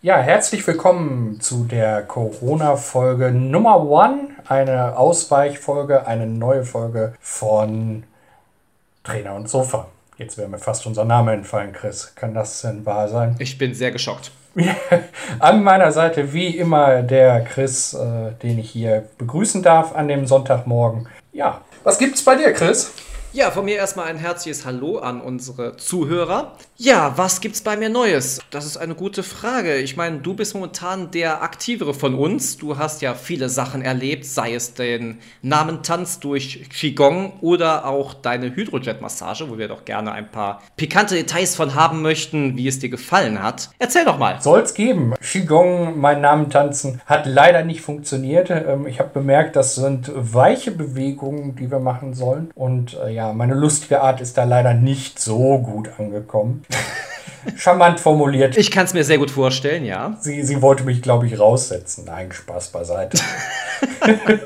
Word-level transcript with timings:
Ja, 0.00 0.18
herzlich 0.18 0.64
willkommen 0.64 1.40
zu 1.40 1.64
der 1.64 2.02
Corona-Folge 2.02 3.32
Nummer 3.32 3.84
One. 3.84 4.28
Eine 4.46 4.96
Ausweichfolge, 4.96 6.06
eine 6.06 6.24
neue 6.28 6.62
Folge 6.64 7.14
von 7.20 8.04
Trainer 9.02 9.34
und 9.34 9.48
Sofa. 9.48 9.88
Jetzt 10.16 10.38
wäre 10.38 10.48
mir 10.48 10.60
fast 10.60 10.86
unser 10.86 11.04
Name 11.04 11.32
entfallen, 11.32 11.72
Chris. 11.72 12.14
Kann 12.14 12.32
das 12.32 12.60
denn 12.60 12.86
wahr 12.86 13.08
sein? 13.08 13.34
Ich 13.40 13.58
bin 13.58 13.74
sehr 13.74 13.90
geschockt. 13.90 14.30
an 15.40 15.64
meiner 15.64 15.90
Seite 15.90 16.32
wie 16.32 16.56
immer 16.56 17.02
der 17.02 17.42
Chris, 17.42 17.92
äh, 17.92 18.30
den 18.40 18.60
ich 18.60 18.70
hier 18.70 19.08
begrüßen 19.18 19.64
darf 19.64 19.96
an 19.96 20.06
dem 20.06 20.28
Sonntagmorgen. 20.28 21.08
Ja, 21.32 21.62
was 21.82 21.98
gibt's 21.98 22.24
bei 22.24 22.36
dir, 22.36 22.52
Chris? 22.52 22.92
Ja, 23.34 23.50
von 23.50 23.66
mir 23.66 23.76
erstmal 23.76 24.06
ein 24.06 24.16
herzliches 24.16 24.64
Hallo 24.64 25.00
an 25.00 25.20
unsere 25.20 25.76
Zuhörer. 25.76 26.52
Ja, 26.78 27.12
was 27.16 27.42
gibt's 27.42 27.60
bei 27.60 27.76
mir 27.76 27.90
Neues? 27.90 28.40
Das 28.50 28.64
ist 28.64 28.78
eine 28.78 28.94
gute 28.94 29.22
Frage. 29.22 29.76
Ich 29.76 29.98
meine, 29.98 30.20
du 30.20 30.32
bist 30.32 30.54
momentan 30.54 31.10
der 31.10 31.42
aktivere 31.42 31.92
von 31.92 32.14
uns. 32.14 32.56
Du 32.56 32.78
hast 32.78 33.02
ja 33.02 33.12
viele 33.12 33.50
Sachen 33.50 33.82
erlebt, 33.82 34.24
sei 34.24 34.54
es 34.54 34.72
den 34.72 35.18
Namentanz 35.42 36.20
durch 36.20 36.70
Qigong 36.70 37.34
oder 37.42 37.84
auch 37.84 38.14
deine 38.14 38.56
Hydrojet-Massage, 38.56 39.50
wo 39.50 39.58
wir 39.58 39.68
doch 39.68 39.84
gerne 39.84 40.12
ein 40.12 40.30
paar 40.30 40.62
pikante 40.76 41.14
Details 41.14 41.54
von 41.54 41.74
haben 41.74 42.00
möchten, 42.00 42.56
wie 42.56 42.66
es 42.66 42.78
dir 42.78 42.88
gefallen 42.88 43.42
hat. 43.42 43.68
Erzähl 43.78 44.06
doch 44.06 44.18
mal. 44.18 44.40
Soll's 44.40 44.72
geben. 44.72 45.12
Qigong, 45.20 46.00
mein 46.00 46.22
Namentanzen, 46.22 47.02
hat 47.04 47.26
leider 47.26 47.62
nicht 47.62 47.82
funktioniert. 47.82 48.48
Ähm, 48.48 48.86
ich 48.86 49.00
habe 49.00 49.10
bemerkt, 49.10 49.54
das 49.54 49.74
sind 49.74 50.10
weiche 50.14 50.70
Bewegungen, 50.70 51.56
die 51.56 51.70
wir 51.70 51.80
machen 51.80 52.14
sollen. 52.14 52.50
Und 52.54 52.96
äh, 53.04 53.17
ja, 53.18 53.32
meine 53.32 53.54
lustige 53.54 54.00
Art 54.00 54.20
ist 54.20 54.38
da 54.38 54.44
leider 54.44 54.74
nicht 54.74 55.18
so 55.18 55.58
gut 55.58 55.90
angekommen. 55.98 56.62
Charmant 57.56 57.98
formuliert. 57.98 58.56
Ich 58.56 58.70
kann 58.70 58.84
es 58.84 58.94
mir 58.94 59.02
sehr 59.02 59.18
gut 59.18 59.32
vorstellen, 59.32 59.84
ja. 59.84 60.16
Sie, 60.20 60.44
sie 60.44 60.62
wollte 60.62 60.84
mich, 60.84 61.02
glaube 61.02 61.26
ich, 61.26 61.36
raussetzen. 61.36 62.04
Nein, 62.04 62.30
Spaß 62.30 62.68
beiseite. 62.68 63.18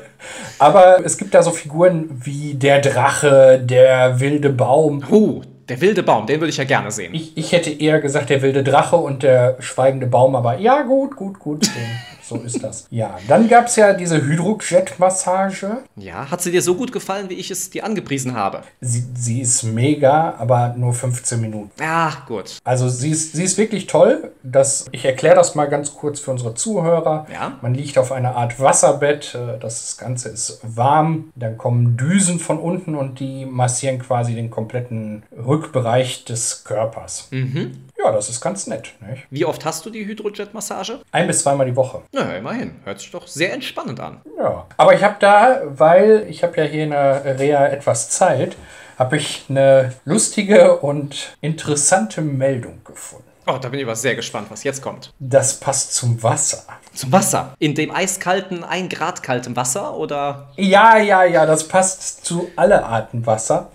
Aber 0.57 1.05
es 1.05 1.19
gibt 1.19 1.35
da 1.35 1.43
so 1.43 1.51
Figuren 1.51 2.09
wie 2.09 2.55
der 2.55 2.81
Drache, 2.81 3.61
der 3.63 4.19
wilde 4.19 4.49
Baum. 4.49 5.03
Uh, 5.07 5.43
der 5.69 5.79
wilde 5.79 6.01
Baum, 6.01 6.25
den 6.25 6.41
würde 6.41 6.49
ich 6.49 6.57
ja 6.57 6.63
gerne 6.63 6.89
sehen. 6.89 7.13
Ich, 7.13 7.37
ich 7.37 7.51
hätte 7.51 7.69
eher 7.69 7.99
gesagt, 7.99 8.31
der 8.31 8.41
wilde 8.41 8.63
Drache 8.63 8.95
und 8.95 9.21
der 9.21 9.57
schweigende 9.59 10.07
Baum, 10.07 10.35
aber 10.35 10.57
ja, 10.57 10.81
gut, 10.81 11.15
gut, 11.15 11.37
gut. 11.37 11.69
So 12.33 12.41
ist 12.43 12.63
das. 12.63 12.87
Ja, 12.89 13.17
dann 13.27 13.47
gab 13.47 13.67
es 13.67 13.75
ja 13.75 13.93
diese 13.93 14.21
Hydrojet-Massage. 14.21 15.83
Ja, 15.95 16.29
hat 16.29 16.41
sie 16.41 16.51
dir 16.51 16.61
so 16.61 16.75
gut 16.75 16.91
gefallen, 16.91 17.29
wie 17.29 17.35
ich 17.35 17.51
es 17.51 17.69
dir 17.69 17.83
angepriesen 17.85 18.35
habe? 18.35 18.61
Sie, 18.81 19.03
sie 19.15 19.41
ist 19.41 19.63
mega, 19.63 20.35
aber 20.37 20.73
nur 20.77 20.93
15 20.93 21.39
Minuten. 21.41 21.71
Ach, 21.81 22.25
gut. 22.25 22.57
Also 22.63 22.89
sie 22.89 23.11
ist, 23.11 23.33
sie 23.33 23.43
ist 23.43 23.57
wirklich 23.57 23.87
toll. 23.87 24.31
Das, 24.43 24.85
ich 24.91 25.05
erkläre 25.05 25.35
das 25.35 25.55
mal 25.55 25.65
ganz 25.65 25.93
kurz 25.95 26.19
für 26.19 26.31
unsere 26.31 26.53
Zuhörer. 26.55 27.27
Ja. 27.31 27.57
Man 27.61 27.73
liegt 27.73 27.97
auf 27.97 28.11
einer 28.11 28.35
Art 28.35 28.59
Wasserbett. 28.59 29.35
äh, 29.35 29.59
Das 29.59 29.97
Ganze 29.97 30.29
ist 30.29 30.59
warm. 30.63 31.31
Dann 31.35 31.57
kommen 31.57 31.97
Düsen 31.97 32.39
von 32.39 32.59
unten 32.59 32.95
und 32.95 33.19
die 33.19 33.45
massieren 33.45 33.99
quasi 33.99 34.33
den 34.35 34.49
kompletten 34.49 35.23
Rückbereich 35.35 36.25
des 36.25 36.63
Körpers. 36.63 37.27
Mhm. 37.31 37.77
Ja, 38.03 38.11
das 38.11 38.27
ist 38.29 38.41
ganz 38.41 38.67
nett. 38.67 38.93
Nicht? 39.07 39.23
Wie 39.29 39.45
oft 39.45 39.63
hast 39.65 39.85
du 39.85 39.89
die 39.89 40.05
Hydrojet-Massage? 40.05 40.99
Ein 41.11 41.27
bis 41.27 41.39
zweimal 41.43 41.65
die 41.67 41.75
Woche. 41.75 42.01
Na, 42.27 42.37
immerhin. 42.37 42.79
Hört 42.83 42.99
sich 42.99 43.11
doch 43.11 43.27
sehr 43.27 43.53
entspannend 43.53 43.99
an. 43.99 44.21
Ja, 44.37 44.65
aber 44.77 44.93
ich 44.93 45.03
habe 45.03 45.15
da, 45.19 45.61
weil 45.65 46.25
ich 46.29 46.43
habe 46.43 46.57
ja 46.57 46.63
hier 46.63 46.83
in 46.83 46.91
der 46.91 47.39
Reha 47.39 47.67
etwas 47.67 48.09
Zeit, 48.09 48.55
habe 48.97 49.17
ich 49.17 49.45
eine 49.49 49.93
lustige 50.05 50.77
und 50.77 51.35
interessante 51.41 52.21
Meldung 52.21 52.81
gefunden. 52.83 53.27
Oh, 53.45 53.57
da 53.59 53.67
bin 53.67 53.79
ich 53.79 53.85
aber 53.85 53.97
sehr 53.97 54.15
gespannt, 54.15 54.47
was 54.51 54.63
jetzt 54.63 54.81
kommt. 54.81 55.11
Das 55.19 55.59
passt 55.59 55.95
zum 55.95 56.23
Wasser. 56.23 56.63
Zum 56.93 57.11
Wasser. 57.11 57.55
In 57.59 57.75
dem 57.75 57.91
eiskalten, 57.91 58.63
ein 58.63 58.87
Grad 58.87 59.21
kaltem 59.21 59.57
Wasser 59.57 59.97
oder? 59.97 60.47
Ja, 60.55 60.97
ja, 60.97 61.25
ja, 61.25 61.45
das 61.45 61.67
passt 61.67 62.25
zu 62.25 62.49
alle 62.55 62.85
Arten 62.85 63.25
Wasser. 63.25 63.71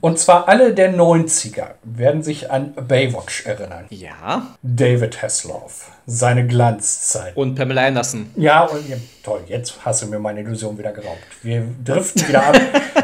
Und 0.00 0.18
zwar 0.18 0.48
alle 0.48 0.72
der 0.72 0.94
90er 0.94 1.72
werden 1.82 2.22
sich 2.22 2.50
an 2.50 2.72
Baywatch 2.74 3.44
erinnern. 3.44 3.84
Ja. 3.90 4.54
David 4.62 5.20
Hasselhoff, 5.20 5.90
seine 6.06 6.46
Glanzzeit. 6.46 7.36
Und 7.36 7.54
Pamela 7.54 7.86
Anderson. 7.86 8.30
Ja, 8.36 8.64
und 8.64 8.88
ja, 8.88 8.96
toll, 9.22 9.40
jetzt 9.46 9.74
hast 9.84 10.02
du 10.02 10.06
mir 10.06 10.18
meine 10.18 10.40
Illusion 10.40 10.76
wieder 10.78 10.92
geraubt. 10.92 11.18
Wir 11.42 11.66
driften 11.84 12.28
wieder 12.28 12.46
ab 12.46 12.60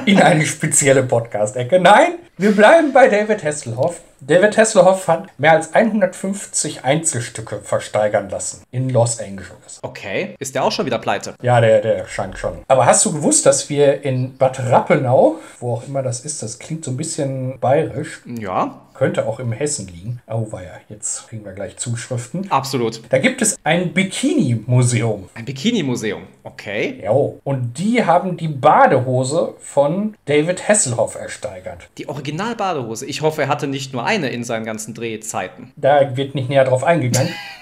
in 0.07 0.21
eine 0.21 0.45
spezielle 0.45 1.03
Podcast-Ecke. 1.03 1.81
Nein, 1.81 2.15
wir 2.37 2.53
bleiben 2.53 2.93
bei 2.93 3.09
David 3.09 3.43
Hasselhoff. 3.45 4.01
David 4.23 4.59
Hasselhoff 4.59 5.09
hat 5.09 5.29
mehr 5.39 5.53
als 5.53 5.73
150 5.75 6.85
Einzelstücke 6.85 7.61
versteigern 7.63 8.29
lassen 8.29 8.63
in 8.71 8.91
Los 8.91 9.19
Angeles. 9.19 9.79
Okay. 9.81 10.35
Ist 10.39 10.55
der 10.55 10.63
auch 10.65 10.73
schon 10.73 10.85
wieder 10.85 10.99
pleite? 10.99 11.35
Ja, 11.41 11.61
der, 11.63 11.81
der 11.81 12.07
scheint 12.07 12.39
schon. 12.39 12.59
Aber 12.69 12.85
hast 12.85 13.05
du 13.07 13.13
gewusst, 13.13 13.47
dass 13.47 13.71
wir 13.71 14.05
in 14.05 14.37
Bad 14.37 14.61
Rappenau, 14.61 15.37
wo 15.59 15.75
auch 15.75 15.87
immer 15.87 16.03
das 16.03 16.21
ist, 16.21 16.43
das 16.43 16.59
klingt 16.59 16.85
so 16.85 16.91
ein 16.91 16.99
bisschen 16.99 17.59
bayerisch, 17.61 18.21
Ja. 18.27 18.83
Könnte 19.01 19.27
auch 19.27 19.41
im 19.41 19.51
Hessen 19.51 19.89
liegen. 19.89 20.21
Oh, 20.27 20.53
weia, 20.53 20.73
jetzt 20.91 21.27
kriegen 21.27 21.43
wir 21.43 21.53
gleich 21.53 21.79
Zuschriften. 21.79 22.51
Absolut. 22.51 23.01
Da 23.09 23.17
gibt 23.17 23.41
es 23.41 23.57
ein 23.65 23.95
Bikini-Museum. 23.95 25.31
Ein 25.33 25.47
Bikini-Museum. 25.47 26.25
Okay. 26.43 27.01
Ja, 27.03 27.13
und 27.13 27.79
die 27.79 28.05
haben 28.05 28.37
die 28.37 28.49
Badehose 28.49 29.55
von 29.59 30.17
David 30.27 30.69
Hasselhoff 30.69 31.15
ersteigert. 31.15 31.89
Die 31.97 32.11
Original-Badehose. 32.11 33.07
Ich 33.07 33.23
hoffe, 33.23 33.41
er 33.41 33.49
hatte 33.49 33.69
nicht 33.69 33.95
nur 33.95 34.05
eine 34.05 34.29
in 34.29 34.45
seinen 34.45 34.67
ganzen 34.67 34.93
Drehzeiten. 34.93 35.73
Da 35.77 36.15
wird 36.19 36.35
nicht 36.35 36.51
näher 36.51 36.65
drauf 36.65 36.85
eingegangen. 36.85 37.33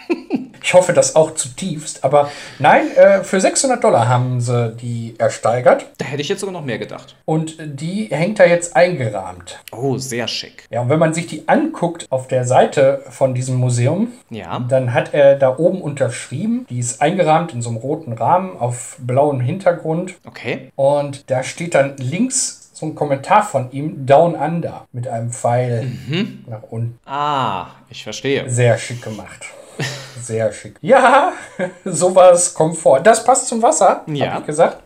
Ich 0.61 0.75
hoffe 0.75 0.93
das 0.93 1.17
auch 1.17 1.35
zutiefst. 1.35 2.05
Aber 2.05 2.31
nein, 2.59 2.91
äh, 2.97 3.25
für 3.25 3.41
600 3.41 3.83
Dollar 3.83 4.07
haben 4.09 4.41
sie 4.41 4.73
die 4.73 5.15
ersteigert. 5.17 5.87
Da 5.97 6.05
hätte 6.05 6.21
ich 6.21 6.29
jetzt 6.29 6.41
sogar 6.41 6.53
noch 6.53 6.65
mehr 6.65 6.79
gedacht. 6.79 7.17
Und 7.25 7.57
die 7.59 8.09
hängt 8.11 8.39
da 8.39 8.45
jetzt 8.45 8.77
eingerahmt. 8.77 9.61
Oh, 9.73 9.97
sehr 9.97 10.29
schick. 10.29 10.67
Ja, 10.71 10.83
und 10.83 10.91
wenn 10.91 10.99
man 10.99 11.15
sich 11.15 11.27
die 11.27 11.49
anguckt 11.49 12.07
auf 12.11 12.29
der 12.29 12.45
Seite 12.45 13.03
von 13.09 13.35
diesem 13.35 13.57
Museum, 13.57 14.09
Ja. 14.29 14.59
dann 14.69 14.93
hat 14.93 15.15
er 15.15 15.37
da 15.37 15.57
oben 15.57 15.81
unterschrieben, 15.81 16.67
die 16.69 16.81
ist 16.81 17.01
eingerahmt 17.01 17.55
in 17.55 17.63
so 17.63 17.71
einem 17.71 17.79
roten 17.79 18.13
Rahmen 18.13 18.59
auf 18.59 18.97
blauem 18.99 19.41
Hintergrund. 19.41 20.15
Okay. 20.27 20.71
Und 20.77 21.31
da 21.31 21.45
steht 21.45 21.75
dann 21.77 21.97
links 21.97 22.73
so 22.75 22.85
ein 22.87 22.95
Kommentar 22.95 23.43
von 23.43 23.73
ihm, 23.73 24.05
Down 24.07 24.35
Under, 24.35 24.87
mit 24.93 25.09
einem 25.09 25.31
Pfeil 25.33 25.91
nach 26.47 26.63
unten. 26.71 26.99
Ah, 27.07 27.69
ich 27.91 28.03
verstehe. 28.05 28.51
Sehr 28.51 28.77
schick 28.77 29.03
gemacht. 29.03 29.47
Sehr 30.23 30.53
schick. 30.53 30.77
Ja, 30.81 31.33
sowas 31.85 32.53
kommt 32.55 32.77
vor. 32.79 33.01
Das 33.01 33.25
passt 33.25 33.49
zum 33.49 33.63
Wasser, 33.63 34.03
Ja. 34.07 34.31
habe 34.33 34.41
ich 34.41 34.47
gesagt. 34.47 34.79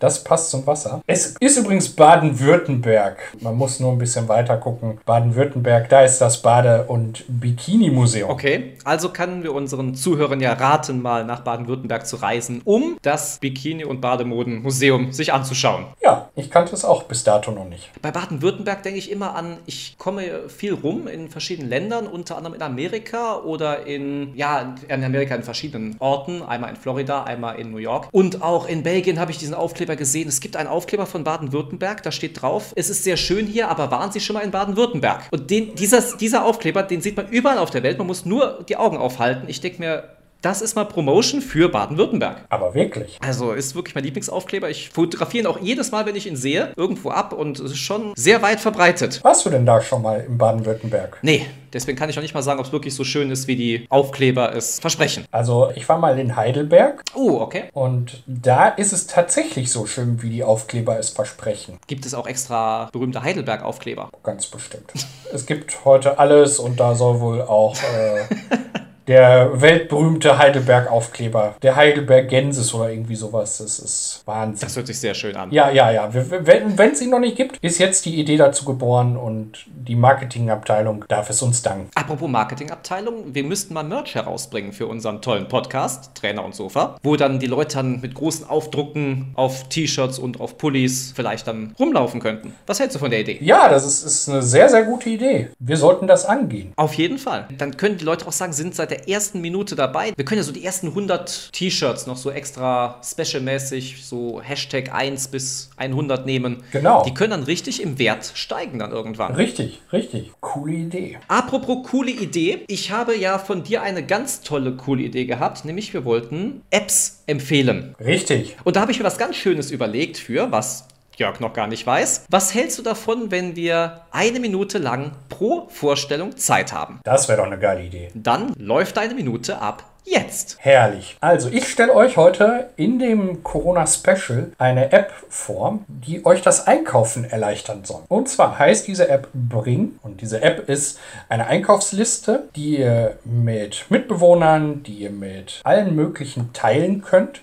Das 0.00 0.22
passt 0.24 0.50
zum 0.50 0.66
Wasser. 0.66 1.00
Es 1.06 1.34
ist 1.40 1.56
übrigens 1.56 1.88
Baden-Württemberg. 1.88 3.18
Man 3.40 3.56
muss 3.56 3.80
nur 3.80 3.92
ein 3.92 3.98
bisschen 3.98 4.28
weiter 4.28 4.56
gucken. 4.56 4.98
Baden-Württemberg, 5.04 5.88
da 5.88 6.02
ist 6.02 6.18
das 6.18 6.42
Bade- 6.42 6.84
und 6.84 7.24
Bikini-Museum. 7.28 8.30
Okay, 8.30 8.74
also 8.84 9.10
können 9.10 9.42
wir 9.42 9.52
unseren 9.52 9.94
Zuhörern 9.94 10.40
ja 10.40 10.52
raten, 10.52 11.02
mal 11.02 11.24
nach 11.24 11.40
Baden-Württemberg 11.40 12.06
zu 12.06 12.16
reisen, 12.16 12.62
um 12.64 12.98
das 13.02 13.40
Bikini- 13.40 13.84
und 13.84 14.00
Bademodenmuseum 14.00 15.12
sich 15.12 15.32
anzuschauen. 15.32 15.86
Ja, 16.02 16.28
ich 16.34 16.50
kannte 16.50 16.74
es 16.74 16.84
auch 16.84 17.04
bis 17.04 17.24
dato 17.24 17.50
noch 17.50 17.68
nicht. 17.68 17.90
Bei 18.02 18.10
Baden-Württemberg 18.10 18.82
denke 18.82 18.98
ich 18.98 19.10
immer 19.10 19.34
an, 19.34 19.58
ich 19.66 19.96
komme 19.98 20.48
viel 20.48 20.74
rum 20.74 21.08
in 21.08 21.28
verschiedenen 21.28 21.68
Ländern, 21.68 22.06
unter 22.06 22.36
anderem 22.36 22.54
in 22.54 22.62
Amerika 22.62 23.36
oder 23.36 23.86
in, 23.86 24.36
ja, 24.36 24.74
in 24.88 25.04
Amerika 25.04 25.34
in 25.34 25.42
verschiedenen 25.42 25.96
Orten, 25.98 26.42
einmal 26.42 26.70
in 26.70 26.76
Florida, 26.76 27.24
einmal 27.24 27.58
in 27.58 27.70
New 27.70 27.78
York. 27.78 28.08
Und 28.12 28.42
auch 28.42 28.68
in 28.68 28.82
Belgien 28.82 29.18
habe 29.18 29.30
ich 29.30 29.38
diesen 29.38 29.54
Aufkleber 29.68 29.96
gesehen. 29.96 30.28
Es 30.28 30.40
gibt 30.40 30.56
einen 30.56 30.68
Aufkleber 30.68 31.04
von 31.04 31.24
Baden-Württemberg, 31.24 32.02
da 32.02 32.10
steht 32.10 32.40
drauf, 32.40 32.72
es 32.74 32.88
ist 32.88 33.04
sehr 33.04 33.18
schön 33.18 33.46
hier, 33.46 33.68
aber 33.68 33.90
waren 33.90 34.10
Sie 34.10 34.20
schon 34.20 34.32
mal 34.32 34.40
in 34.40 34.50
Baden-Württemberg? 34.50 35.24
Und 35.30 35.50
den, 35.50 35.74
dieser, 35.74 36.00
dieser 36.16 36.46
Aufkleber, 36.46 36.82
den 36.82 37.02
sieht 37.02 37.18
man 37.18 37.28
überall 37.28 37.58
auf 37.58 37.70
der 37.70 37.82
Welt, 37.82 37.98
man 37.98 38.06
muss 38.06 38.24
nur 38.24 38.64
die 38.66 38.78
Augen 38.78 38.96
aufhalten. 38.96 39.46
Ich 39.46 39.60
denke 39.60 39.80
mir, 39.80 40.17
das 40.42 40.62
ist 40.62 40.76
mal 40.76 40.84
Promotion 40.84 41.40
für 41.40 41.68
Baden-Württemberg. 41.68 42.44
Aber 42.48 42.74
wirklich. 42.74 43.18
Also 43.20 43.52
ist 43.52 43.74
wirklich 43.74 43.94
mein 43.94 44.04
Lieblingsaufkleber. 44.04 44.70
Ich 44.70 44.90
fotografiere 44.90 45.42
ihn 45.44 45.46
auch 45.46 45.58
jedes 45.60 45.90
Mal, 45.90 46.06
wenn 46.06 46.14
ich 46.16 46.26
ihn 46.26 46.36
sehe, 46.36 46.72
irgendwo 46.76 47.10
ab 47.10 47.32
und 47.32 47.58
es 47.58 47.72
ist 47.72 47.78
schon 47.78 48.12
sehr 48.16 48.40
weit 48.42 48.60
verbreitet. 48.60 49.20
Warst 49.24 49.44
du 49.44 49.50
denn 49.50 49.66
da 49.66 49.80
schon 49.80 50.02
mal 50.02 50.20
in 50.20 50.38
Baden-Württemberg? 50.38 51.18
Nee, 51.22 51.46
deswegen 51.72 51.98
kann 51.98 52.08
ich 52.08 52.16
auch 52.18 52.22
nicht 52.22 52.34
mal 52.34 52.42
sagen, 52.42 52.60
ob 52.60 52.66
es 52.66 52.72
wirklich 52.72 52.94
so 52.94 53.02
schön 53.04 53.30
ist, 53.30 53.48
wie 53.48 53.56
die 53.56 53.86
Aufkleber 53.88 54.54
es 54.54 54.78
versprechen. 54.78 55.24
Also, 55.32 55.70
ich 55.74 55.88
war 55.88 55.98
mal 55.98 56.16
in 56.18 56.36
Heidelberg 56.36 57.02
Oh, 57.14 57.38
okay. 57.40 57.64
und 57.72 58.22
da 58.26 58.68
ist 58.68 58.92
es 58.92 59.06
tatsächlich 59.08 59.72
so 59.72 59.86
schön, 59.86 60.22
wie 60.22 60.30
die 60.30 60.44
Aufkleber 60.44 60.98
es 60.98 61.10
versprechen. 61.10 61.78
Gibt 61.88 62.06
es 62.06 62.14
auch 62.14 62.26
extra 62.28 62.88
berühmte 62.92 63.22
Heidelberg-Aufkleber? 63.22 64.10
Ganz 64.22 64.46
bestimmt. 64.46 64.92
es 65.32 65.46
gibt 65.46 65.84
heute 65.84 66.18
alles 66.18 66.58
und 66.60 66.78
da 66.78 66.94
soll 66.94 67.20
wohl 67.20 67.42
auch 67.42 67.74
äh, 67.76 68.34
Der 69.08 69.58
weltberühmte 69.58 70.36
Heidelberg-Aufkleber. 70.36 71.54
Der 71.62 71.76
Heidelberg 71.76 72.28
Gensis 72.28 72.74
oder 72.74 72.90
irgendwie 72.90 73.16
sowas. 73.16 73.56
Das 73.56 73.78
ist 73.78 74.22
Wahnsinn. 74.26 74.60
Das 74.60 74.76
hört 74.76 74.86
sich 74.86 75.00
sehr 75.00 75.14
schön 75.14 75.34
an. 75.34 75.50
Ja, 75.50 75.70
ja, 75.70 75.90
ja. 75.90 76.10
Wenn 76.12 76.92
es 76.92 77.00
ihn 77.00 77.08
noch 77.08 77.18
nicht 77.18 77.36
gibt, 77.36 77.56
ist 77.62 77.78
jetzt 77.78 78.04
die 78.04 78.20
Idee 78.20 78.36
dazu 78.36 78.66
geboren 78.66 79.16
und 79.16 79.64
die 79.66 79.96
Marketingabteilung 79.96 81.06
darf 81.08 81.30
es 81.30 81.40
uns 81.40 81.62
danken. 81.62 81.88
Apropos 81.94 82.28
Marketingabteilung, 82.28 83.34
wir 83.34 83.44
müssten 83.44 83.72
mal 83.72 83.82
Merch 83.82 84.14
herausbringen 84.14 84.74
für 84.74 84.86
unseren 84.86 85.22
tollen 85.22 85.48
Podcast, 85.48 86.10
Trainer 86.14 86.44
und 86.44 86.54
Sofa, 86.54 86.98
wo 87.02 87.16
dann 87.16 87.38
die 87.38 87.46
Leute 87.46 87.76
dann 87.76 88.02
mit 88.02 88.14
großen 88.14 88.46
Aufdrucken 88.46 89.32
auf 89.36 89.70
T-Shirts 89.70 90.18
und 90.18 90.38
auf 90.38 90.58
Pullis 90.58 91.14
vielleicht 91.16 91.46
dann 91.46 91.74
rumlaufen 91.78 92.20
könnten. 92.20 92.52
Was 92.66 92.78
hältst 92.78 92.96
du 92.96 92.98
von 92.98 93.10
der 93.10 93.20
Idee? 93.20 93.38
Ja, 93.40 93.70
das 93.70 93.86
ist, 93.86 94.04
ist 94.04 94.28
eine 94.28 94.42
sehr, 94.42 94.68
sehr 94.68 94.82
gute 94.82 95.08
Idee. 95.08 95.48
Wir 95.58 95.78
sollten 95.78 96.06
das 96.06 96.26
angehen. 96.26 96.74
Auf 96.76 96.92
jeden 96.92 97.16
Fall. 97.16 97.48
Dann 97.56 97.78
können 97.78 97.96
die 97.96 98.04
Leute 98.04 98.26
auch 98.26 98.32
sagen, 98.32 98.52
sind 98.52 98.74
seit 98.74 98.90
der 98.90 98.97
ersten 99.06 99.40
Minute 99.40 99.76
dabei. 99.76 100.12
Wir 100.16 100.24
können 100.24 100.38
ja 100.38 100.44
so 100.44 100.52
die 100.52 100.64
ersten 100.64 100.88
100 100.88 101.52
T-Shirts 101.52 102.06
noch 102.06 102.16
so 102.16 102.30
extra 102.30 103.00
specialmäßig, 103.04 104.04
so 104.04 104.40
Hashtag 104.42 104.92
1 104.92 105.28
bis 105.28 105.70
100 105.76 106.26
nehmen. 106.26 106.62
Genau. 106.72 107.04
Die 107.04 107.14
können 107.14 107.30
dann 107.30 107.42
richtig 107.44 107.82
im 107.82 107.98
Wert 107.98 108.32
steigen 108.34 108.78
dann 108.78 108.92
irgendwann. 108.92 109.34
Richtig, 109.34 109.80
richtig. 109.92 110.32
Coole 110.40 110.74
Idee. 110.74 111.18
Apropos 111.28 111.86
coole 111.90 112.10
Idee. 112.10 112.64
Ich 112.68 112.90
habe 112.90 113.16
ja 113.16 113.38
von 113.38 113.62
dir 113.62 113.82
eine 113.82 114.04
ganz 114.04 114.40
tolle, 114.40 114.76
coole 114.76 115.02
Idee 115.02 115.26
gehabt, 115.26 115.64
nämlich 115.64 115.92
wir 115.92 116.04
wollten 116.04 116.62
Apps 116.70 117.22
empfehlen. 117.26 117.94
Richtig. 118.00 118.56
Und 118.64 118.76
da 118.76 118.80
habe 118.80 118.92
ich 118.92 118.98
mir 118.98 119.04
was 119.04 119.18
ganz 119.18 119.36
Schönes 119.36 119.70
überlegt 119.70 120.16
für, 120.16 120.50
was 120.50 120.88
Jörg 121.18 121.40
noch 121.40 121.52
gar 121.52 121.66
nicht 121.66 121.86
weiß. 121.86 122.26
Was 122.30 122.54
hältst 122.54 122.78
du 122.78 122.82
davon, 122.82 123.30
wenn 123.30 123.56
wir 123.56 124.02
eine 124.12 124.38
Minute 124.38 124.78
lang 124.78 125.12
pro 125.28 125.68
Vorstellung 125.68 126.36
Zeit 126.36 126.72
haben? 126.72 127.00
Das 127.02 127.28
wäre 127.28 127.38
doch 127.38 127.46
eine 127.46 127.58
geile 127.58 127.82
Idee. 127.82 128.10
Dann 128.14 128.54
läuft 128.56 128.96
deine 128.96 129.14
Minute 129.14 129.60
ab 129.60 129.84
jetzt. 130.04 130.56
Herrlich. 130.60 131.16
Also 131.20 131.48
ich 131.50 131.68
stelle 131.68 131.94
euch 131.94 132.16
heute 132.16 132.70
in 132.76 132.98
dem 132.98 133.42
Corona-Special 133.42 134.52
eine 134.58 134.92
App 134.92 135.12
vor, 135.28 135.80
die 135.88 136.24
euch 136.24 136.40
das 136.40 136.66
Einkaufen 136.66 137.24
erleichtern 137.24 137.84
soll. 137.84 138.02
Und 138.08 138.28
zwar 138.28 138.58
heißt 138.58 138.86
diese 138.86 139.08
App 139.08 139.28
Bring 139.34 139.98
und 140.02 140.20
diese 140.20 140.40
App 140.42 140.68
ist 140.68 140.98
eine 141.28 141.46
Einkaufsliste, 141.46 142.48
die 142.56 142.78
ihr 142.78 143.18
mit 143.24 143.86
Mitbewohnern, 143.90 144.82
die 144.82 144.94
ihr 144.94 145.10
mit 145.10 145.60
allen 145.64 145.94
möglichen 145.94 146.52
teilen 146.52 147.02
könnt. 147.02 147.42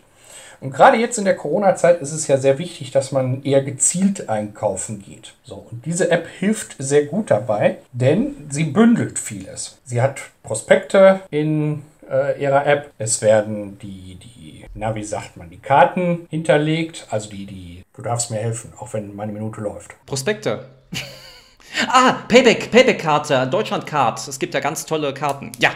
Und 0.66 0.72
gerade 0.72 0.98
jetzt 0.98 1.20
in 1.20 1.26
der 1.26 1.36
Corona-Zeit 1.36 2.02
ist 2.02 2.12
es 2.12 2.28
ja 2.28 2.38
sehr 2.38 2.58
wichtig, 2.58 2.90
dass 2.90 3.12
man 3.12 3.44
eher 3.44 3.62
gezielt 3.62 4.30
einkaufen 4.30 5.00
geht. 5.00 5.36
So, 5.44 5.68
und 5.70 5.86
diese 5.86 6.10
App 6.10 6.26
hilft 6.28 6.76
sehr 6.80 7.06
gut 7.06 7.30
dabei, 7.30 7.78
denn 7.94 8.48
sie 8.50 8.64
bündelt 8.64 9.20
vieles. 9.20 9.78
Sie 9.84 10.02
hat 10.02 10.22
Prospekte 10.42 11.20
in 11.30 11.84
äh, 12.10 12.42
ihrer 12.42 12.66
App. 12.66 12.90
Es 12.98 13.22
werden 13.22 13.78
die, 13.78 14.16
die, 14.16 14.66
na, 14.74 14.96
wie 14.96 15.04
sagt 15.04 15.38
man, 15.38 15.52
die 15.52 15.60
Karten 15.60 16.26
hinterlegt. 16.32 17.06
Also 17.12 17.30
die, 17.30 17.46
die, 17.46 17.84
du 17.96 18.02
darfst 18.02 18.32
mir 18.32 18.38
helfen, 18.38 18.74
auch 18.80 18.92
wenn 18.94 19.16
meine 19.16 19.34
Minute 19.34 19.62
läuft. 19.62 19.92
Prospekte. 20.08 20.66
Ah, 21.88 22.16
Payback, 22.28 22.72
Payback-Karte, 22.72 23.48
Deutschland-Card. 23.48 24.28
Es 24.28 24.40
gibt 24.40 24.54
ja 24.54 24.60
ganz 24.60 24.86
tolle 24.86 25.14
Karten. 25.14 25.52
Ja. 25.60 25.72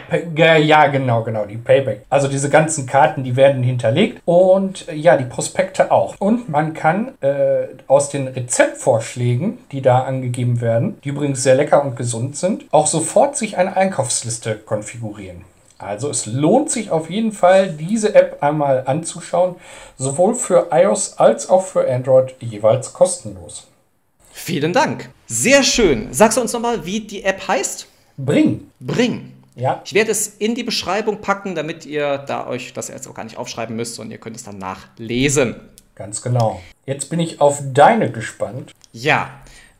Ja, 0.58 0.86
genau, 0.86 1.22
genau, 1.22 1.44
die 1.44 1.56
Payback. 1.56 2.04
Also 2.08 2.28
diese 2.28 2.48
ganzen 2.48 2.86
Karten, 2.86 3.22
die 3.22 3.36
werden 3.36 3.62
hinterlegt 3.62 4.20
und 4.24 4.88
äh, 4.88 4.94
ja, 4.94 5.16
die 5.16 5.24
Prospekte 5.24 5.90
auch. 5.90 6.16
Und 6.18 6.48
man 6.48 6.74
kann 6.74 7.12
äh, 7.20 7.66
aus 7.86 8.08
den 8.08 8.28
Rezeptvorschlägen, 8.28 9.58
die 9.72 9.82
da 9.82 10.00
angegeben 10.00 10.60
werden, 10.60 10.98
die 11.04 11.10
übrigens 11.10 11.42
sehr 11.42 11.54
lecker 11.54 11.84
und 11.84 11.96
gesund 11.96 12.36
sind, 12.36 12.64
auch 12.70 12.86
sofort 12.86 13.36
sich 13.36 13.58
eine 13.58 13.76
Einkaufsliste 13.76 14.56
konfigurieren. 14.56 15.44
Also 15.78 16.10
es 16.10 16.26
lohnt 16.26 16.70
sich 16.70 16.90
auf 16.90 17.08
jeden 17.08 17.32
Fall, 17.32 17.68
diese 17.70 18.14
App 18.14 18.42
einmal 18.42 18.82
anzuschauen, 18.84 19.56
sowohl 19.96 20.34
für 20.34 20.68
iOS 20.70 21.18
als 21.18 21.48
auch 21.48 21.62
für 21.62 21.90
Android 21.90 22.34
jeweils 22.40 22.92
kostenlos. 22.92 23.66
Vielen 24.42 24.72
Dank. 24.72 25.10
Sehr 25.26 25.62
schön. 25.62 26.12
Sagst 26.12 26.38
du 26.38 26.40
uns 26.40 26.52
nochmal, 26.52 26.86
wie 26.86 27.00
die 27.00 27.22
App 27.24 27.46
heißt? 27.46 27.86
Bring. 28.16 28.70
Bring. 28.80 29.32
Ja. 29.54 29.82
Ich 29.84 29.92
werde 29.92 30.10
es 30.10 30.28
in 30.38 30.54
die 30.54 30.64
Beschreibung 30.64 31.20
packen, 31.20 31.54
damit 31.54 31.84
ihr 31.84 32.18
da 32.18 32.46
euch 32.46 32.72
das 32.72 32.88
jetzt 32.88 33.06
auch 33.06 33.14
gar 33.14 33.24
nicht 33.24 33.36
aufschreiben 33.36 33.76
müsst 33.76 34.00
und 34.00 34.10
ihr 34.10 34.16
könnt 34.18 34.36
es 34.36 34.42
dann 34.42 34.56
nachlesen. 34.56 35.56
Ganz 35.94 36.22
genau. 36.22 36.62
Jetzt 36.86 37.10
bin 37.10 37.20
ich 37.20 37.40
auf 37.40 37.60
deine 37.72 38.10
gespannt. 38.10 38.72
Ja, 38.92 39.30